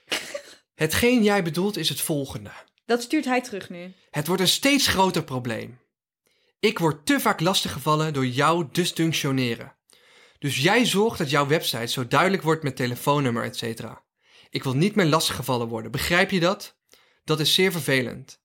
[0.76, 2.52] Hetgeen jij bedoelt is het volgende.
[2.86, 3.94] Dat stuurt hij terug nu.
[4.10, 5.80] Het wordt een steeds groter probleem.
[6.60, 9.76] Ik word te vaak lastiggevallen door jouw dysfunctioneren.
[10.40, 13.84] Dus jij zorgt dat jouw website zo duidelijk wordt met telefoonnummer, etc.
[14.50, 16.78] Ik wil niet meer lastiggevallen worden, begrijp je dat?
[17.24, 18.42] Dat is zeer vervelend.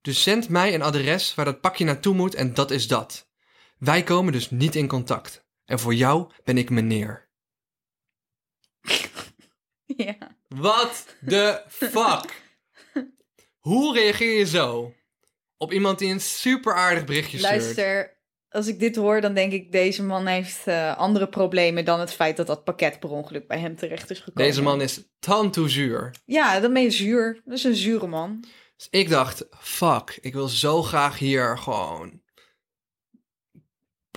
[0.00, 3.28] Dus zend mij een adres waar dat pakje naartoe moet en dat is dat.
[3.78, 5.44] Wij komen dus niet in contact.
[5.64, 7.28] En voor jou ben ik meneer.
[9.96, 10.16] Ja.
[10.48, 12.42] What the fuck?
[13.58, 14.94] Hoe reageer je zo
[15.56, 17.52] op iemand die een super aardig berichtje stuurt?
[17.52, 18.16] Luister,
[18.48, 19.72] als ik dit hoor, dan denk ik...
[19.72, 23.58] deze man heeft eh, andere problemen dan het feit dat dat pakket per ongeluk bij
[23.58, 24.42] hem terecht is gekomen.
[24.48, 26.14] Deze man is tantoezuur.
[26.24, 27.40] Ja, dan ben je zuur.
[27.44, 28.44] Dat is een zure man.
[28.80, 32.20] Dus ik dacht, fuck, ik wil zo graag hier gewoon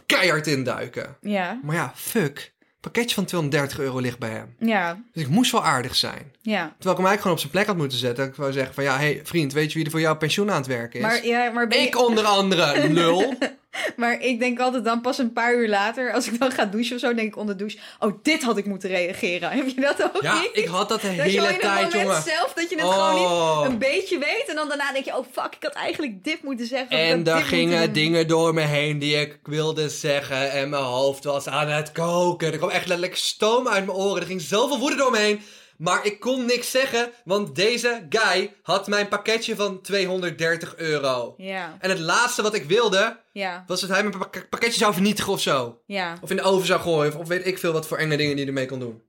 [0.05, 1.17] keihard induiken.
[1.21, 2.51] Ja, Maar ja, fuck.
[2.79, 4.55] Pakketje van 230 euro ligt bij hem.
[4.59, 6.31] ja, Dus ik moest wel aardig zijn.
[6.41, 6.59] ja.
[6.77, 8.27] Terwijl ik hem eigenlijk gewoon op zijn plek had moeten zetten.
[8.27, 10.57] Ik wou zeggen van ja, hey, vriend, weet je wie er voor jouw pensioen aan
[10.57, 11.05] het werken is?
[11.05, 13.33] Maar, ja, maar, ben je- Ik onder andere, lul.
[13.95, 16.95] maar ik denk altijd dan pas een paar uur later, als ik dan ga douchen
[16.95, 19.49] of zo, denk ik onder de douche, oh, dit had ik moeten reageren.
[19.57, 20.49] Heb je dat ook Ja, niet?
[20.53, 22.21] ik had dat de dat je hele het tijd, moment jongen.
[22.21, 23.09] zelf, dat je het Oh.
[23.09, 24.45] gewoon niet een beetje weet.
[24.47, 26.97] En dan daarna denk je, oh fuck, ik had eigenlijk dit moeten zeggen.
[26.97, 30.51] En daar gingen dingen door me heen die ik wilde zeggen.
[30.51, 32.51] En mijn hoofd was aan het koken.
[32.51, 34.21] Er kwam echt letterlijk stoom uit mijn oren.
[34.21, 35.41] Er ging zoveel woede door me heen.
[35.83, 41.33] Maar ik kon niks zeggen, want deze guy had mijn pakketje van 230 euro.
[41.37, 44.93] Ja, En het laatste wat ik wilde, ja, was dat hij mijn pak- pakketje zou
[44.93, 45.81] vernietigen of zo.
[45.85, 46.17] ja.
[46.21, 47.13] Of in de oven zou gooien.
[47.13, 49.01] Of, of weet ik veel wat voor enge dingen die ermee kon doen.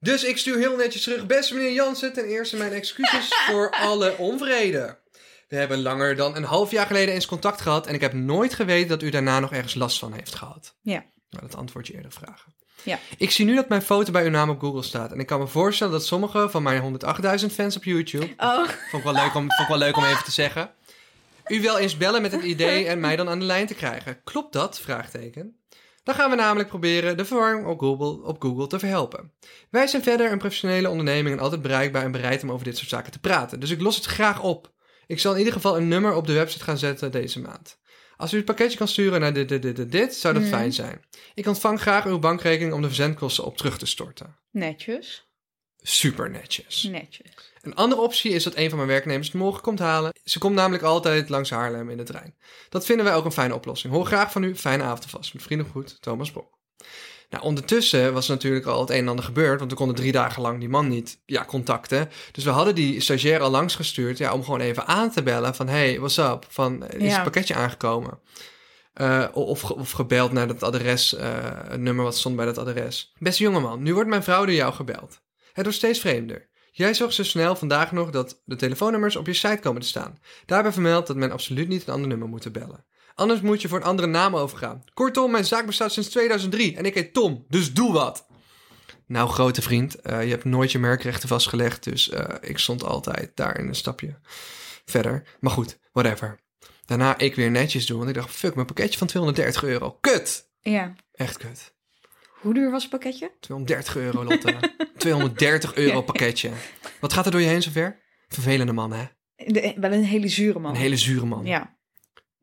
[0.00, 1.26] Dus ik stuur heel netjes terug.
[1.26, 4.98] Beste meneer Jansen, ten eerste mijn excuses voor alle onvrede.
[5.48, 7.86] We hebben langer dan een half jaar geleden eens contact gehad.
[7.86, 10.74] En ik heb nooit geweten dat u daarna nog ergens last van heeft gehad.
[10.82, 11.04] Ja.
[11.30, 12.54] Nou, dat antwoord je eerder vragen.
[12.82, 12.98] Ja.
[13.16, 15.12] Ik zie nu dat mijn foto bij uw naam op Google staat.
[15.12, 17.00] En ik kan me voorstellen dat sommige van mijn
[17.40, 18.34] 108.000 fans op YouTube...
[18.36, 20.70] Oh, Vond ik, wel leuk om, vond ik wel leuk om even te zeggen.
[21.46, 24.20] U wil eens bellen met het idee en mij dan aan de lijn te krijgen.
[24.24, 24.80] Klopt dat?
[24.80, 25.56] Vraagteken.
[26.02, 29.32] Dan gaan we namelijk proberen de verwarring op Google, op Google te verhelpen.
[29.70, 32.88] Wij zijn verder een professionele onderneming en altijd bereikbaar en bereid om over dit soort
[32.88, 33.60] zaken te praten.
[33.60, 34.72] Dus ik los het graag op.
[35.06, 37.78] Ik zal in ieder geval een nummer op de website gaan zetten deze maand.
[38.18, 41.04] Als u het pakketje kan sturen naar dit, dit, dit, dit, zou dat fijn zijn.
[41.34, 44.36] Ik ontvang graag uw bankrekening om de verzendkosten op terug te storten.
[44.50, 45.26] netjes,
[45.82, 46.82] Super netjes.
[46.82, 47.52] netjes.
[47.60, 50.12] Een andere optie is dat een van mijn werknemers het morgen komt halen.
[50.24, 52.36] Ze komt namelijk altijd langs Haarlem in de trein.
[52.68, 53.92] Dat vinden wij ook een fijne oplossing.
[53.92, 54.56] Hoor graag van u.
[54.56, 55.34] Fijne avond vast.
[55.34, 56.58] Met vrienden goed, Thomas Bok.
[57.30, 60.42] Nou, ondertussen was natuurlijk al het een en ander gebeurd, want we konden drie dagen
[60.42, 62.10] lang die man niet ja, contacten.
[62.32, 65.54] Dus we hadden die stagiair al langs gestuurd ja, om gewoon even aan te bellen
[65.54, 66.46] van, hey, what's up?
[66.48, 67.14] Van, is Ja.
[67.14, 68.18] het pakketje aangekomen?
[68.92, 71.28] Eh, of, of gebeld naar dat adres, eh,
[71.68, 73.12] het nummer wat stond bij dat adres.
[73.18, 75.20] Beste jongeman, nu wordt mijn vrouw door jou gebeld.
[75.52, 76.48] Het wordt steeds vreemder.
[76.72, 80.18] Jij zag zo snel vandaag nog dat de telefoonnummers op je site komen te staan.
[80.46, 82.84] Daarbij vermeld dat men absoluut niet een ander nummer moet bellen.
[83.18, 84.84] Anders moet je voor een andere naam overgaan.
[84.94, 88.26] Kortom, mijn zaak bestaat sinds 2003 en ik heet Tom, dus doe wat.
[89.06, 93.30] Nou, grote vriend, eh, je hebt nooit je merkrechten vastgelegd, dus eh, ik stond altijd
[93.34, 94.18] daar in een stapje
[94.84, 95.22] verder.
[95.40, 96.38] Maar goed, whatever.
[96.84, 99.96] Daarna ik weer netjes doen, want ik dacht, fuck, mijn pakketje van 230 euro.
[100.00, 100.48] Kut!
[100.60, 100.94] Ja.
[101.12, 101.74] Echt kut.
[102.40, 103.30] Hoe duur was het pakketje?
[103.40, 104.56] 230 euro, Lotte.
[104.96, 106.50] 230 euro pakketje.
[107.00, 108.00] Wat gaat er door je heen zover?
[108.28, 109.04] Vervelende man, hè?
[109.36, 110.70] De- wel een hele zure man.
[110.70, 111.44] Een hele zure man.
[111.46, 111.76] Ja.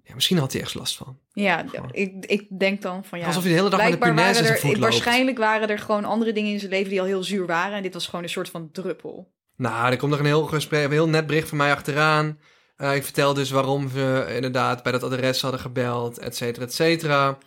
[0.07, 1.19] Ja, misschien had hij ergens last van.
[1.33, 3.25] Ja, ik, ik denk dan van ja.
[3.25, 4.77] Alsof hij de hele dag met in waren er, loopt.
[4.77, 7.77] Waarschijnlijk waren er gewoon andere dingen in zijn leven die al heel zuur waren.
[7.77, 9.33] En dit was gewoon een soort van druppel.
[9.57, 12.39] Nou, er komt nog een heel, gesprek, een heel net bericht van mij achteraan.
[12.75, 16.73] Eh, ik vertel dus waarom we inderdaad bij dat adres hadden gebeld, et cetera, et
[16.73, 17.37] cetera.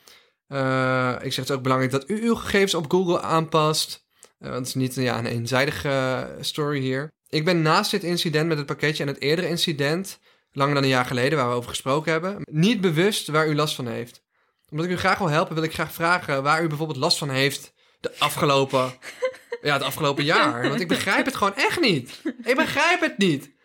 [0.46, 4.06] Eh, ik zeg het is ook belangrijk dat u uw gegevens op Google aanpast.
[4.38, 7.08] Eh, want het is niet ja, een eenzijdige story hier.
[7.28, 10.18] Ik ben naast dit incident met het pakketje en het eerdere incident,
[10.52, 13.74] langer dan een jaar geleden waar we over gesproken hebben, niet bewust waar u last
[13.74, 14.26] van heeft.
[14.70, 17.30] Omdat ik u graag wil helpen, wil ik graag vragen waar u bijvoorbeeld last van
[17.30, 18.92] heeft de afgelopen,
[19.62, 20.68] ja, het afgelopen jaar.
[20.68, 22.22] Want ik begrijp het gewoon echt niet.
[22.42, 23.56] Ik begrijp het niet.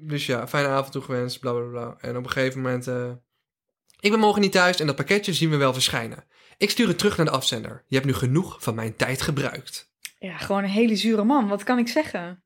[0.00, 1.96] Dus ja, fijne avond toegewenst, bla bla bla.
[2.00, 3.10] En op een gegeven moment, eh,
[4.00, 6.24] ik ben morgen niet thuis en dat pakketje zien we wel verschijnen.
[6.56, 7.84] Ik stuur het terug naar de afzender.
[7.86, 9.92] Je hebt nu genoeg van mijn tijd gebruikt.
[10.18, 11.48] Ja, gewoon een hele zure man.
[11.48, 12.44] Wat kan ik zeggen?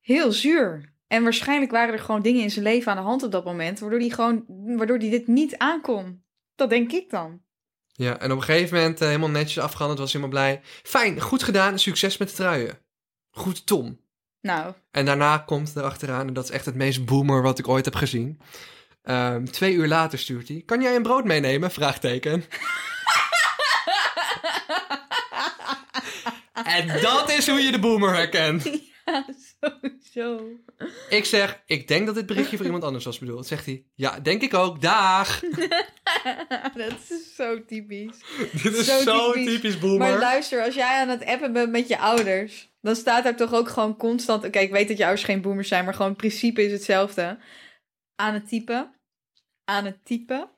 [0.00, 0.94] Heel zuur.
[1.06, 3.78] En waarschijnlijk waren er gewoon dingen in zijn leven aan de hand op dat moment,
[3.78, 4.44] waardoor hij gewoon,
[4.76, 6.24] waardoor hij dit niet aankon.
[6.54, 7.40] Dat denk ik dan.
[7.92, 10.60] Ja, en op een gegeven moment eh, helemaal netjes afgehandeld, was helemaal blij.
[10.82, 12.78] Fijn, goed gedaan, succes met de truien.
[13.30, 14.00] Goed, Tom.
[14.40, 17.68] Nou, En daarna komt er achteraan, en dat is echt het meest boomer wat ik
[17.68, 18.40] ooit heb gezien.
[19.02, 20.62] Ehm, twee uur later stuurt hij.
[20.66, 21.70] Kan jij een brood meenemen?
[21.70, 22.32] Vraagteken.
[26.78, 28.64] en dat is hoe je de boomer herkent.
[29.04, 29.24] ja,
[30.12, 30.50] sowieso.
[31.08, 33.46] Ik zeg, ik denk dat dit berichtje voor iemand anders was bedoeld.
[33.46, 34.80] Zegt hij, ja, denk ik ook.
[34.80, 35.40] Daag.
[36.74, 38.18] Dat is zo typisch.
[38.62, 39.54] dit is Zo zo, typisch.
[39.54, 39.98] typisch, boomer.
[39.98, 43.54] Maar luister, als jij aan het appen bent met je ouders, dan staat daar toch
[43.54, 44.44] ook gewoon constant.
[44.44, 47.38] Oké, ik weet dat je ouders geen boomers zijn, maar gewoon het principe is hetzelfde.
[48.14, 48.94] Aan het typen,
[49.64, 50.50] aan het typen,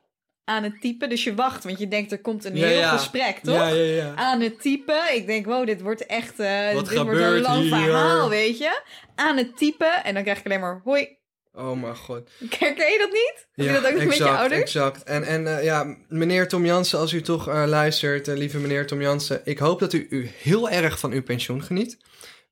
[0.49, 1.09] aan het typen.
[1.09, 2.97] Dus je wacht, want je denkt er komt een Ja, heel ja.
[2.97, 3.69] gesprek, toch?
[3.75, 4.15] Ja.
[4.15, 5.15] Aan het typen.
[5.15, 7.69] Ik denk, wow, dit wordt echt eh, Wat dit wordt een lang hier?
[7.69, 8.81] verhaal, weet je?
[9.15, 10.03] Aan het typen.
[10.03, 11.17] En dan krijg ik alleen maar hoi.
[11.53, 12.29] Oh mijn god.
[12.49, 13.47] Herken je dat niet?
[13.51, 14.61] Heb je dat ook niet met je exact, ouders?
[14.61, 15.03] Exact.
[15.03, 19.01] En, en eh, ja, meneer Tom Jansen, als u toch eh, luistert, lieve meneer Tom
[19.01, 21.97] Jansen, ik hoop dat u, u heel erg van uw pensioen geniet.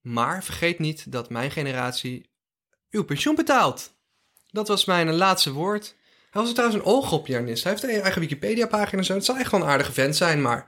[0.02, 2.30] Maar vergeet niet dat mijn generatie
[2.90, 3.96] uw pensioen betaalt.
[4.52, 5.96] Dat was mijn laatste woord.
[6.30, 7.64] Hij was trouwens een oogoppianist.
[7.64, 9.14] Hij heeft een eigen Wikipedia-pagina en zo.
[9.14, 10.66] Het zal echt wel een aardige vent zijn, maar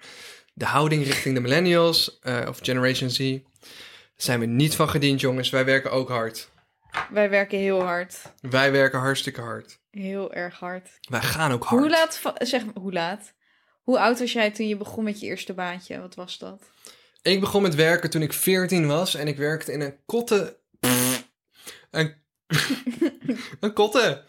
[0.54, 3.39] de houding richting de millennials eh, of Generation Z
[4.19, 5.50] daar zijn we niet van gediend, jongens.
[5.50, 6.50] Wij werken ook hard.
[7.10, 8.22] Wij werken heel hard.
[8.41, 9.80] Wij werken hartstikke hard.
[9.91, 10.89] Heel erg hard.
[11.10, 11.82] Wij gaan ook hard.
[11.82, 13.34] Hoe laat, zeg maar, hoe laat?
[13.84, 16.00] Hoe oud was jij toen je begon met je eerste baantje?
[16.00, 16.63] Wat was dat?
[17.22, 20.56] Ik begon met werken toen ik 14 was en ik werkte in een kotten.
[21.91, 22.15] Een,
[23.60, 24.26] een kotten.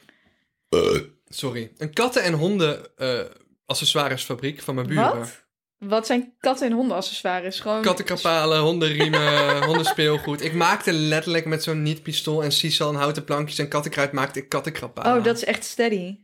[1.35, 1.73] Sorry.
[1.79, 3.21] Een katten- en honden eh,
[3.67, 5.19] accessoiresfabriek van mijn buren.
[5.19, 5.45] Wat?
[5.79, 7.61] Wat zijn katten- en hondenaccessoires?
[7.61, 7.83] Gewoon...
[7.83, 10.45] Kattenkrapalen, hondenriemen, hondenspeelgoed.
[10.45, 14.49] Ik maakte letterlijk met zo'n niet-pistool en sisal en houten plankjes en kattenkruid maakte ik
[14.49, 15.19] kattenkrapalen.
[15.19, 16.19] Oh, dat is echt steady.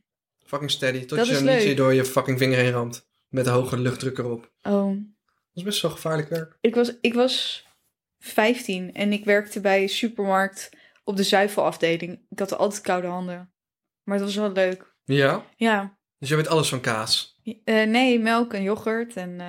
[0.45, 1.05] Fucking steady.
[1.05, 1.77] Tot Dat je leuk.
[1.77, 3.09] door je fucking vinger heen ramt.
[3.29, 4.53] Met een hoge luchtdruk erop.
[4.62, 4.87] Oh.
[4.87, 4.97] Dat
[5.55, 6.57] is best wel gevaarlijk werk.
[6.61, 7.64] Ik was, ik was
[8.19, 10.71] 15 en ik werkte bij een supermarkt
[11.05, 12.27] op de zuivelafdeling.
[12.29, 13.53] Ik had altijd koude handen.
[14.03, 14.95] Maar het was wel leuk.
[15.14, 15.45] Ja?
[15.57, 15.97] Ja.
[16.19, 17.40] Dus je weet alles van kaas.
[17.64, 19.47] Eh, nee, melk en yoghurt en eh,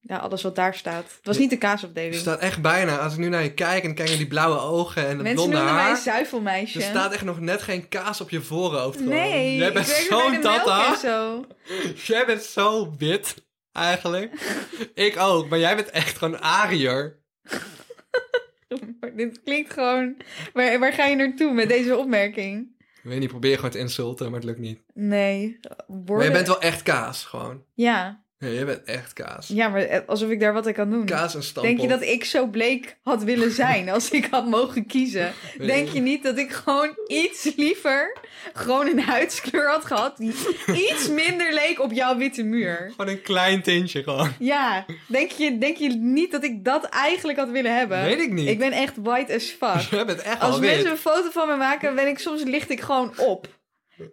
[0.00, 1.02] ja, alles wat daar staat.
[1.04, 2.14] Het was niet de Er kaasafdeling.
[2.14, 5.02] staat echt bijna, als ik nu naar je kijk en kijk naar die blauwe ogen
[5.02, 5.96] en dat Mensen blonde noemen mij haar.
[5.96, 6.78] zuivelmeisje.
[6.78, 8.96] Er staat echt nog net geen kaas op je voorhoofd.
[8.96, 9.12] gewoon.
[9.12, 10.96] Nee, Jij bent zo'n tata.
[10.96, 11.44] zo.
[12.12, 13.34] Jij bent zo wit,
[13.72, 14.32] eigenlijk.
[14.94, 17.18] ik ook, maar jij bent echt gewoon Ariër.
[19.16, 20.16] Dit klinkt gewoon...
[20.52, 22.76] Waar, waar ga je naartoe met deze opmerking?
[23.02, 24.80] Ik weet niet, probeer gewoon te insulten, maar het lukt niet.
[24.94, 25.60] Nee.
[25.86, 27.62] Maar je bent wel echt kaas, gewoon.
[27.74, 28.22] Ja.
[28.40, 29.48] Ja, je bent echt kaas.
[29.48, 31.04] ja, maar eh, alsof ik daar wat aan kan doen.
[31.04, 31.62] Kaas en stampot.
[31.62, 35.32] Denk je dat ik zo bleek had willen zijn als ik had mogen kiezen?
[35.58, 38.16] Denk je niet dat ik gewoon iets liever
[38.52, 40.32] gewoon een huidskleur had gehad die
[40.90, 42.86] iets minder leek op jouw witte muur?
[42.90, 44.32] Gewoon een klein tintje gewoon.
[44.38, 48.02] Ja, denk je, denk je niet dat ik dat eigenlijk had willen hebben?
[48.02, 48.48] Weet ik niet.
[48.48, 49.80] Ik ben echt white as fuck.
[49.90, 50.92] Jij bent echt Als al mensen wit.
[50.92, 53.57] een foto van me maken, ben ik soms licht ik gewoon op.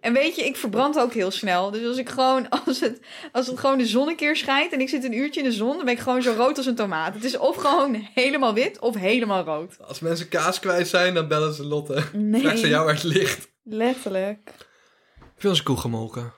[0.00, 1.70] En weet je, ik verbrand ook heel snel.
[1.70, 3.00] Dus als ik gewoon, als het,
[3.32, 5.52] als het gewoon de zon een keer schijnt en ik zit een uurtje in de
[5.52, 7.14] zon, dan ben ik gewoon zo rood als een tomaat.
[7.14, 9.76] Het is of gewoon helemaal wit of helemaal rood.
[9.80, 12.02] Als mensen kaas kwijt zijn, dan bellen ze Lotte.
[12.12, 12.40] Nee.
[12.40, 13.48] Vraag ze jou waar het ligt.
[13.62, 14.50] Letterlijk.
[15.36, 16.32] Veel eens koe gemolken.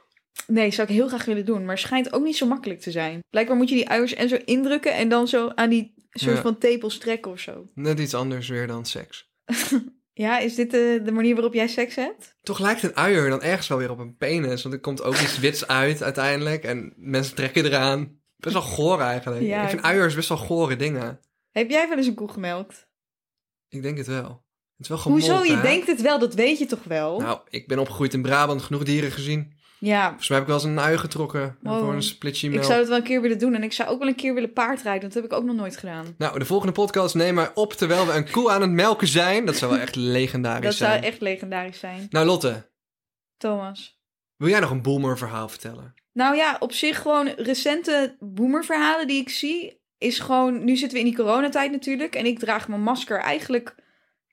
[0.47, 2.91] Nee, zou ik heel graag willen doen, maar het schijnt ook niet zo makkelijk te
[2.91, 3.21] zijn.
[3.31, 6.43] Blijkbaar moet je die uiers en zo indrukken en dan zo aan die soort Ja.
[6.43, 7.65] van tepels trekken of zo.
[7.75, 9.31] Net iets anders weer dan seks.
[10.19, 12.37] Ja, is dit de, de manier waarop jij seks hebt?
[12.43, 14.63] Toch lijkt een uier dan ergens wel weer op een penis.
[14.63, 16.65] Want er komt ook iets wits uit uiteindelijk.
[16.65, 18.21] En mensen trekken eraan.
[18.37, 19.43] Best wel goor eigenlijk.
[19.43, 21.21] Ja, ik vind uiers best wel gore dingen.
[21.51, 22.89] Heb jij wel eens een koe gemelkt?
[23.69, 24.45] Ik denk het wel.
[24.77, 25.45] Het is wel gemolken, Hoezo?
[25.45, 25.63] Je hè?
[25.63, 27.21] denkt het wel, dat weet je toch wel?
[27.21, 28.63] Nou, ik ben opgegroeid in Brabant.
[28.63, 29.53] Genoeg dieren gezien.
[29.79, 31.59] Ja, Volgens mij heb ik wel eens een ui getrokken.
[31.63, 31.79] Wow.
[31.79, 33.55] Voor een splitje ik zou het wel een keer willen doen.
[33.55, 35.03] En ik zou ook wel een keer willen paardrijden.
[35.03, 36.15] Dat heb ik ook nog nooit gedaan.
[36.19, 39.47] Nou, de volgende podcast nemen wij op terwijl we een koe aan het melken zijn.
[39.47, 40.93] Dat zou wel echt legendarisch Dat zijn.
[40.93, 42.07] zou echt legendarisch zijn.
[42.11, 42.71] Nou, Lotte.
[43.37, 44.01] Thomas.
[44.37, 45.95] Wil jij nog een boomer verhaal vertellen?
[46.13, 49.81] Nou ja, op zich gewoon recente boomerverhalen die ik zie...
[49.99, 50.65] is gewoon...
[50.65, 52.15] Nu zitten we in die coronatijd natuurlijk.
[52.15, 53.75] En ik draag mijn masker eigenlijk...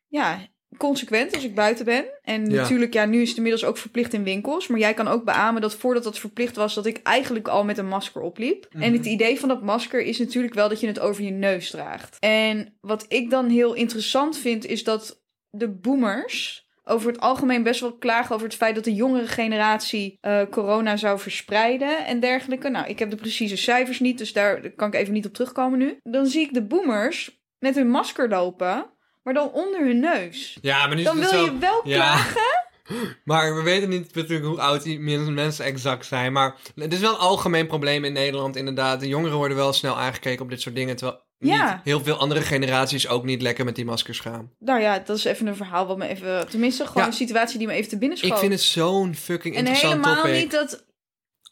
[0.08, 2.06] Ja, consequent als ik buiten ben.
[2.24, 2.62] En Ja.
[2.62, 4.68] natuurlijk, ja, nu is het inmiddels ook verplicht in winkels.
[4.68, 6.74] Maar jij kan ook beamen dat voordat dat verplicht was...
[6.74, 8.68] dat ik eigenlijk al met een masker opliep.
[8.80, 11.70] En het idee van dat masker is natuurlijk wel dat je het over je neus
[11.70, 12.18] draagt.
[12.20, 17.80] En wat ik dan heel interessant vind, is dat de boomers over het algemeen best
[17.80, 22.70] wel klagen over het feit dat de jongere generatie eh, corona zou verspreiden en dergelijke.
[22.70, 25.80] Nou, ik heb de precieze cijfers niet, dus daar kan ik even niet op terugkomen
[25.80, 25.98] nu.
[26.04, 28.86] Dan zie ik de boomers met hun masker lopen,
[29.26, 30.58] maar dan onder hun neus.
[30.62, 31.52] Ja, maar nu Dan is het wil zo...
[31.54, 31.96] je wel Ja.
[31.96, 32.42] klagen.
[33.24, 36.34] Maar we weten niet natuurlijk hoe oud die mensen exact zijn.
[36.34, 39.00] Maar het is wel een algemeen probleem in Nederland, inderdaad.
[39.00, 40.96] De jongeren worden wel snel aangekeken op dit soort dingen.
[40.96, 41.72] Terwijl Ja.
[41.74, 44.52] niet heel veel andere generaties ook niet lekker met die maskers gaan.
[44.60, 47.08] Nou ja, dat is even een verhaal wat me even, tenminste gewoon Ja.
[47.10, 48.32] een situatie die me even te binnen schoot.
[48.32, 50.40] Ik vind het zo'n fucking En interessant helemaal topic.
[50.42, 50.86] niet dat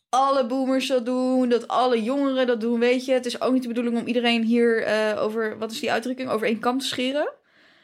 [0.09, 3.12] alle boomers dat doen, dat alle jongeren dat doen, weet je.
[3.13, 6.29] Het is ook niet de bedoeling om iedereen hier eh, over, wat is die uitdrukking,
[6.29, 7.33] over één kam te scheren.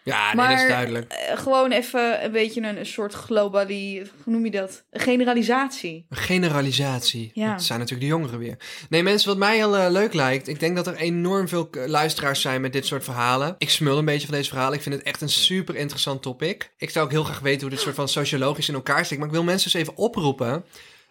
[0.09, 1.11] Ja, nee, maar dat is duidelijk.
[1.11, 4.83] eh, gewoon even een beetje een, een soort globalie, hoe noem je dat?
[4.91, 6.05] Een generalisatie.
[6.09, 7.31] Een generalisatie.
[7.33, 7.51] Ja.
[7.51, 8.57] Dat zijn natuurlijk de jongeren weer.
[8.89, 10.47] Nee, mensen, wat mij heel eh, leuk lijkt.
[10.47, 13.55] Ik denk dat er enorm veel eh, luisteraars zijn met dit soort verhalen.
[13.57, 14.73] Ik smul een beetje van deze verhalen.
[14.73, 16.71] Ik vind het echt een super interessant topic.
[16.77, 19.19] Ik zou ook heel graag weten hoe dit soort van sociologisch in elkaar steekt.
[19.19, 20.65] Maar ik wil mensen dus even oproepen.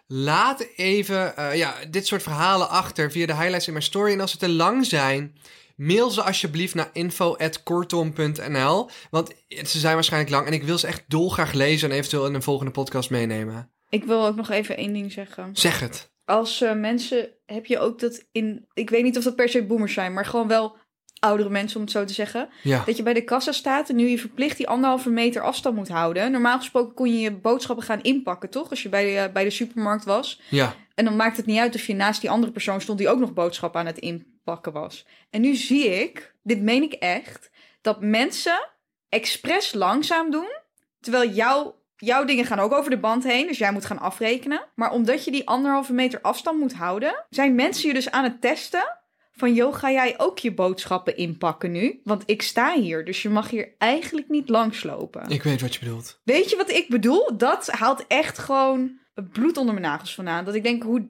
[0.07, 4.11] Laat even ja, dit soort verhalen achter via de highlights in mijn story.
[4.13, 5.35] En als ze te lang zijn,
[5.79, 8.89] mail ze alsjeblieft naar info.kortom.nl.
[9.09, 12.33] Want ze zijn waarschijnlijk lang en ik wil ze echt dolgraag lezen en eventueel in
[12.33, 13.71] een volgende podcast meenemen.
[13.89, 15.49] Ik wil ook nog even één ding zeggen.
[15.53, 16.11] Zeg het.
[16.25, 19.63] Als eh, mensen, heb je ook dat in, ik weet niet of dat per se
[19.63, 20.77] boomers zijn, maar gewoon wel
[21.19, 22.49] oudere mensen om het zo te zeggen.
[22.63, 22.83] Ja.
[22.85, 25.89] Dat je bij de kassa staat en nu je verplicht die anderhalve meter afstand moet
[25.89, 26.31] houden.
[26.31, 28.69] Normaal gesproken kon je je boodschappen gaan inpakken, toch?
[28.69, 30.41] Als je bij de, bij de supermarkt was.
[30.49, 30.75] Ja.
[30.95, 33.19] En dan maakt het niet uit of je naast die andere persoon stond die ook
[33.19, 33.97] nog boodschappen aan het
[34.39, 35.05] inpakken was.
[35.29, 38.69] En nu zie ik, dit meen ik echt, dat mensen
[39.09, 40.57] expres langzaam doen.
[40.99, 44.65] Terwijl jouw, jouw dingen gaan ook over de band heen, dus jij moet gaan afrekenen.
[44.75, 48.41] Maar omdat je die anderhalve meter afstand moet houden, zijn mensen je dus aan het
[48.41, 48.98] testen.
[49.39, 52.01] Van, joh, ga jij ook je boodschappen inpakken nu?
[52.03, 55.29] Want ik sta hier, dus je mag hier eigenlijk niet langslopen.
[55.29, 56.19] Ik weet wat je bedoelt.
[56.23, 57.37] Weet je wat ik bedoel?
[57.37, 60.45] Dat haalt echt gewoon het bloed onder mijn nagels vandaan.
[60.45, 61.07] Dat ik denk, hoe,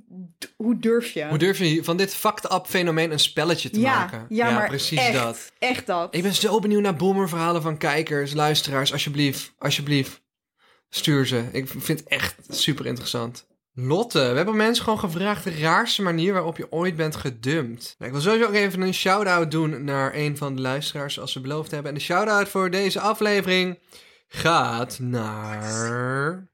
[0.56, 1.26] hoe durf je?
[1.26, 4.26] Hoe durf je van dit fucked up fenomeen een spelletje te ja, maken?
[4.30, 5.52] ja, maar precies echt, dat.
[5.60, 6.16] Echt dat.
[6.16, 8.92] Ik ben zo benieuwd naar boomerverhalen van kijkers, luisteraars.
[8.92, 10.22] Alsjeblieft, alsjeblieft.
[10.90, 11.44] Stuur ze.
[11.52, 13.48] Ik vind het echt super interessant.
[13.82, 17.96] Lotte, we hebben mensen gewoon gevraagd de raarste manier waarop je ooit bent gedumpt.
[17.98, 21.32] Nou, ik wil sowieso ook even een shout-out doen naar een van de luisteraars, zoals
[21.32, 21.92] ze beloofd hebben.
[21.92, 23.80] En de shout-out voor deze aflevering
[24.28, 26.48] gaat naar...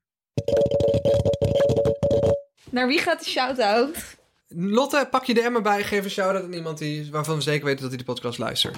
[2.69, 4.17] Naar wie gaat de shout-out?
[4.47, 5.83] Lotte, pak je de emmer bij.
[5.83, 8.77] Geef een shout-out aan iemand die, waarvan we zeker weten dat hij de podcast luistert.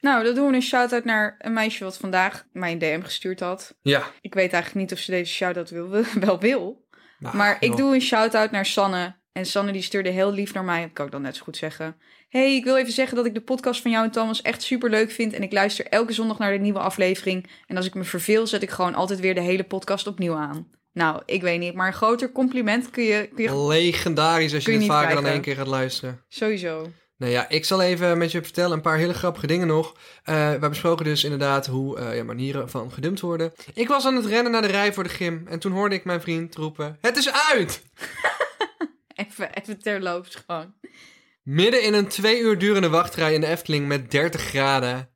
[0.00, 3.40] Nou, dan doen we een shout-out naar een meisje wat vandaag mij een DM gestuurd
[3.40, 3.74] had.
[3.82, 4.10] Ja.
[4.20, 5.88] Ik weet eigenlijk niet of ze deze shout-out wil,
[6.20, 6.81] wel wil.
[7.22, 7.76] Nou, Maar ik joh.
[7.76, 9.14] doe een shout-out naar Sanne.
[9.32, 10.80] En Sanne die stuurde heel lief naar mij.
[10.80, 11.96] Dat kan ik dan net zo goed zeggen.
[12.28, 14.90] Hey, ik wil even zeggen dat ik de podcast van jou en Thomas echt super
[14.90, 15.32] leuk vind.
[15.32, 17.50] En ik luister elke zondag naar de nieuwe aflevering.
[17.66, 20.68] En als ik me verveel, zet ik gewoon altijd weer de hele podcast opnieuw aan.
[20.92, 21.74] Nou, ik weet niet.
[21.74, 25.26] Maar een groter compliment kun je, kun je Legendarisch als je, je niet vaker dan
[25.26, 26.24] één keer gaat luisteren.
[26.28, 26.90] sowieso.
[27.22, 29.96] Nou ja, ik zal even met je vertellen een paar hele grappige dingen nog.
[30.24, 33.52] Eh, we besproken dus inderdaad hoe eh, ja, manieren van gedumpt worden.
[33.74, 35.46] Ik was aan het rennen naar de rij voor de gym.
[35.48, 37.82] En toen hoorde ik mijn vriend roepen, het is uit!
[39.14, 40.74] Even, even terloops gewoon.
[41.42, 45.08] Midden in een twee uur durende wachtrij in de Efteling met 30 graden.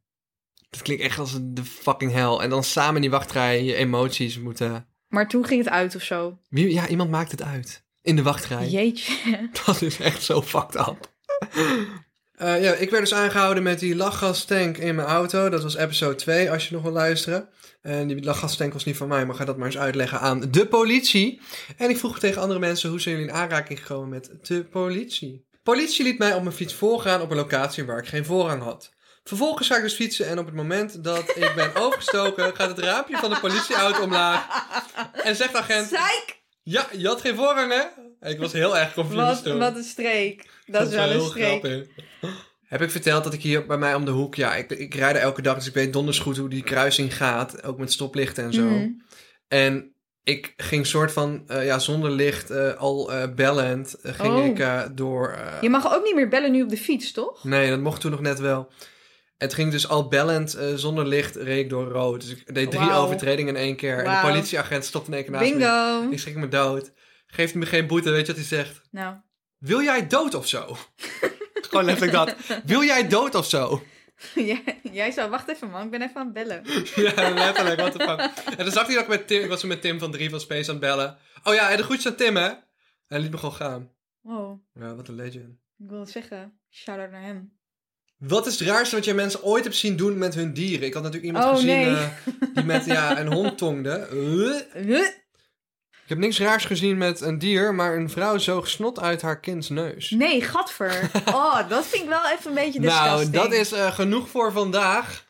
[0.71, 2.37] Dat klinkt echt als de fucking hell.
[2.37, 4.89] En dan samen in die wachtrij je emoties moeten...
[5.09, 6.39] Maar toen ging het uit of zo.
[6.49, 7.85] Wie, ja, iemand maakt het uit.
[8.03, 8.69] In de wachtrij.
[8.69, 9.49] Jeetje.
[9.67, 11.15] Dat is echt zo fucked up.
[12.37, 15.49] Eh, ja, ik werd dus aangehouden met die lachgastank in mijn auto.
[15.49, 17.49] Dat was episode 2, als je nog wil luisteren.
[17.83, 20.67] En die lachgastank was niet van mij, maar ga dat maar eens uitleggen aan de
[20.67, 21.41] politie.
[21.77, 25.47] En ik vroeg tegen andere mensen hoe zijn jullie in aanraking gekomen met de politie.
[25.63, 28.95] Politie liet mij op mijn fiets voorgaan op een locatie waar ik geen voorrang had.
[29.25, 32.79] Vervolgens ga ik dus fietsen en op het moment dat ik ben overgestoken, gaat het
[32.79, 34.47] raampje van de politieauto omlaag.
[35.13, 36.43] En zegt de agent, Zeik!
[36.63, 37.83] ja, je had geen voorrang hè?
[38.21, 40.55] En ik was heel erg confused Wat, wat een streek.
[40.67, 41.45] Dat, is wel een streek.
[41.45, 41.87] grappig.
[42.67, 44.35] Heb ik verteld dat ik hier bij mij om de hoek...
[44.35, 47.17] Ja, ik, ik rijd er elke dag, dus ik weet donders goed hoe die kruising
[47.17, 47.65] gaat.
[47.65, 48.63] Ook met stoplichten en zo.
[48.63, 48.89] Mhm.
[49.49, 54.45] En ik ging soort van, eh, ja, zonder licht, eh, al eh, bellend, ging Oh.
[54.45, 55.39] ik door...
[55.61, 57.45] Je mag ook niet meer bellen nu op de fiets, toch?
[57.45, 58.73] Nee, dat mocht toen nog net wel.
[59.37, 62.21] Het ging dus al bellend, zonder licht, reed ik door rood.
[62.21, 64.05] Dus ik deed drie overtredingen in één keer.
[64.05, 65.59] En de politieagent stopte in één keer naast me.
[65.59, 66.11] Bingo!
[66.11, 66.93] Ik schrik me dood.
[67.27, 68.81] Geeft me geen boete, weet je wat hij zegt?
[68.91, 69.17] Nou,
[69.67, 70.77] Wil jij dood of zo?
[71.55, 72.35] Gewoon letterlijk dat.
[72.65, 73.83] Wil jij dood of zo?
[74.35, 75.31] jij, jij zou...
[75.31, 76.63] Wacht even man, ik ben even aan het bellen.
[76.95, 78.45] Ja, letterlijk, what the fuck.
[78.59, 80.41] En dan zag hij dat ik met Tim, ik was met Tim van 3 van
[80.41, 81.19] Space aan het bellen.
[81.45, 82.47] Oh ja, en de groetjes aan Tim, hè?
[82.49, 82.59] En
[83.07, 83.91] hij liet me gewoon gaan.
[84.21, 85.49] Wow, Ja, wat een legend.
[85.79, 86.59] ik wil het zeggen.
[86.71, 87.55] Shout-out naar hem.
[88.19, 90.87] Wat is het raarste wat jij mensen ooit hebt zien doen met hun dieren?
[90.87, 91.87] Ik had natuurlijk iemand Oh, gezien nee.
[91.87, 92.09] eh,
[92.55, 93.91] die met ja, een hond tongde.
[94.75, 95.07] Eh.
[96.07, 99.41] Ik heb niks raars gezien met een dier, maar een vrouw zoog snot uit haar
[99.41, 100.11] kinds neus.
[100.11, 101.11] Nee, gadver.
[101.27, 103.33] Oh, dat vind ik wel even een beetje disgusting.
[103.33, 105.25] Nou, dat is eh, genoeg voor vandaag.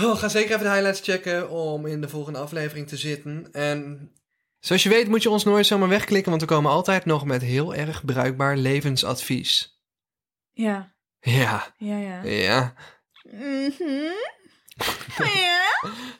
[0.00, 3.48] Oh, ga zeker even de highlights checken om in de volgende aflevering te zitten.
[3.52, 4.10] En
[4.58, 7.42] zoals je weet moet je ons nooit zomaar wegklikken, want we komen altijd nog met
[7.42, 9.80] heel erg bruikbaar levensadvies.
[10.52, 12.22] Ja, Ja, ja, ja.
[12.22, 12.74] ja.
[13.22, 14.12] Mhm.
[15.34, 15.60] Ja.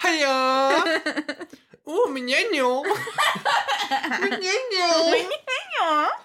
[0.09, 0.83] Hiya!
[1.85, 2.83] Oeh, menjenjo.
[4.21, 5.17] Menjenjo.
[5.79, 6.19] Ja.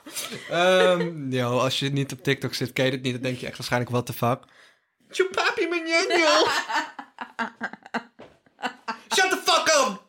[0.49, 3.45] Ehm, ja, als je niet op TikTok zit, ken je dit niet, dan denk je
[3.47, 4.39] echt waarschijnlijk, what the fuck.
[5.09, 6.45] Chupapi menjenjo.
[9.15, 10.01] Shut the fuck up!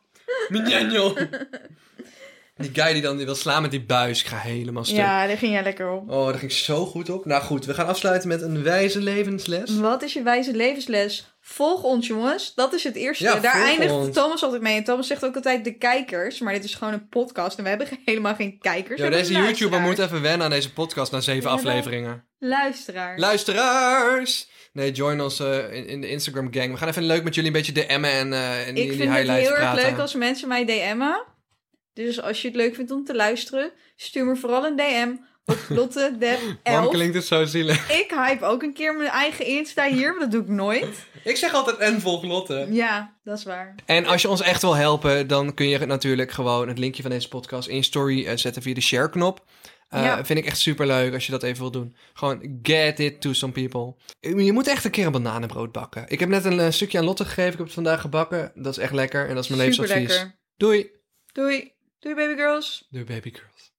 [0.48, 1.14] Menjenjo.
[2.56, 4.96] Die guy die dan die wil slaan met die buis, ik ga helemaal stuk.
[4.96, 6.10] Ja, daar ging jij lekker op.
[6.10, 7.24] Oh, daar ging ik zo goed op.
[7.24, 9.78] Nou goed, we gaan afsluiten met een wijze levensles.
[9.78, 11.35] Wat is je wijze levensles?
[11.48, 12.54] Volg ons, jongens.
[12.54, 13.24] Dat is het eerste.
[13.24, 14.14] Ja, Daar eindigt ons.
[14.14, 14.76] Thomas altijd mee.
[14.76, 16.38] En Thomas zegt ook altijd de kijkers.
[16.38, 17.58] Maar dit is gewoon een podcast.
[17.58, 19.00] En we hebben helemaal geen kijkers.
[19.00, 20.10] Hebben deze YouTuber moet luisteraars.
[20.10, 22.24] even wennen aan deze podcast na zeven Ja, afleveringen.
[22.38, 23.18] Luisteraar.
[23.18, 24.48] Luisteraars!
[24.72, 26.72] Nee, join ons eh, in, in de Instagram gang.
[26.72, 29.28] We gaan even leuk met jullie een beetje DM'en en, eh en ik vind het
[29.28, 31.24] heel erg leuk als mensen mij DM'en.
[31.94, 35.14] Dus als je het leuk vindt om te luisteren, stuur me vooral een DM
[35.46, 36.92] Op Lotte Deb Waarom 11.
[36.94, 37.90] klinkt het zo zielig?
[37.90, 41.06] Ik hype ook een keer mijn eigen Insta hier, maar dat doe ik nooit.
[41.24, 42.66] Ik zeg altijd en volg Lotte.
[42.70, 43.74] Ja, dat is waar.
[43.84, 47.10] En als je ons echt wil helpen, dan kun je natuurlijk gewoon het linkje van
[47.10, 49.44] deze podcast in je story eh, zetten via de share-knop.
[49.88, 50.24] Eh, Ja.
[50.24, 51.96] Vind ik echt super leuk als je dat even wil doen.
[52.14, 53.94] Gewoon get it to some people.
[54.44, 56.04] Je moet echt een keer een bananenbrood bakken.
[56.08, 57.50] Ik heb net een eh, stukje aan Lotte gegeven.
[57.52, 58.52] Ik heb het vandaag gebakken.
[58.54, 60.22] Dat is echt lekker en dat is mijn Super levensadvies.
[60.22, 60.38] lekker.
[60.56, 60.90] Doei.
[61.32, 61.72] Doei.
[61.98, 62.86] Doei baby girls.
[62.90, 63.74] Doei baby girls.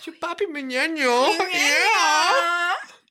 [0.00, 0.44] 去芭比ป้าพิ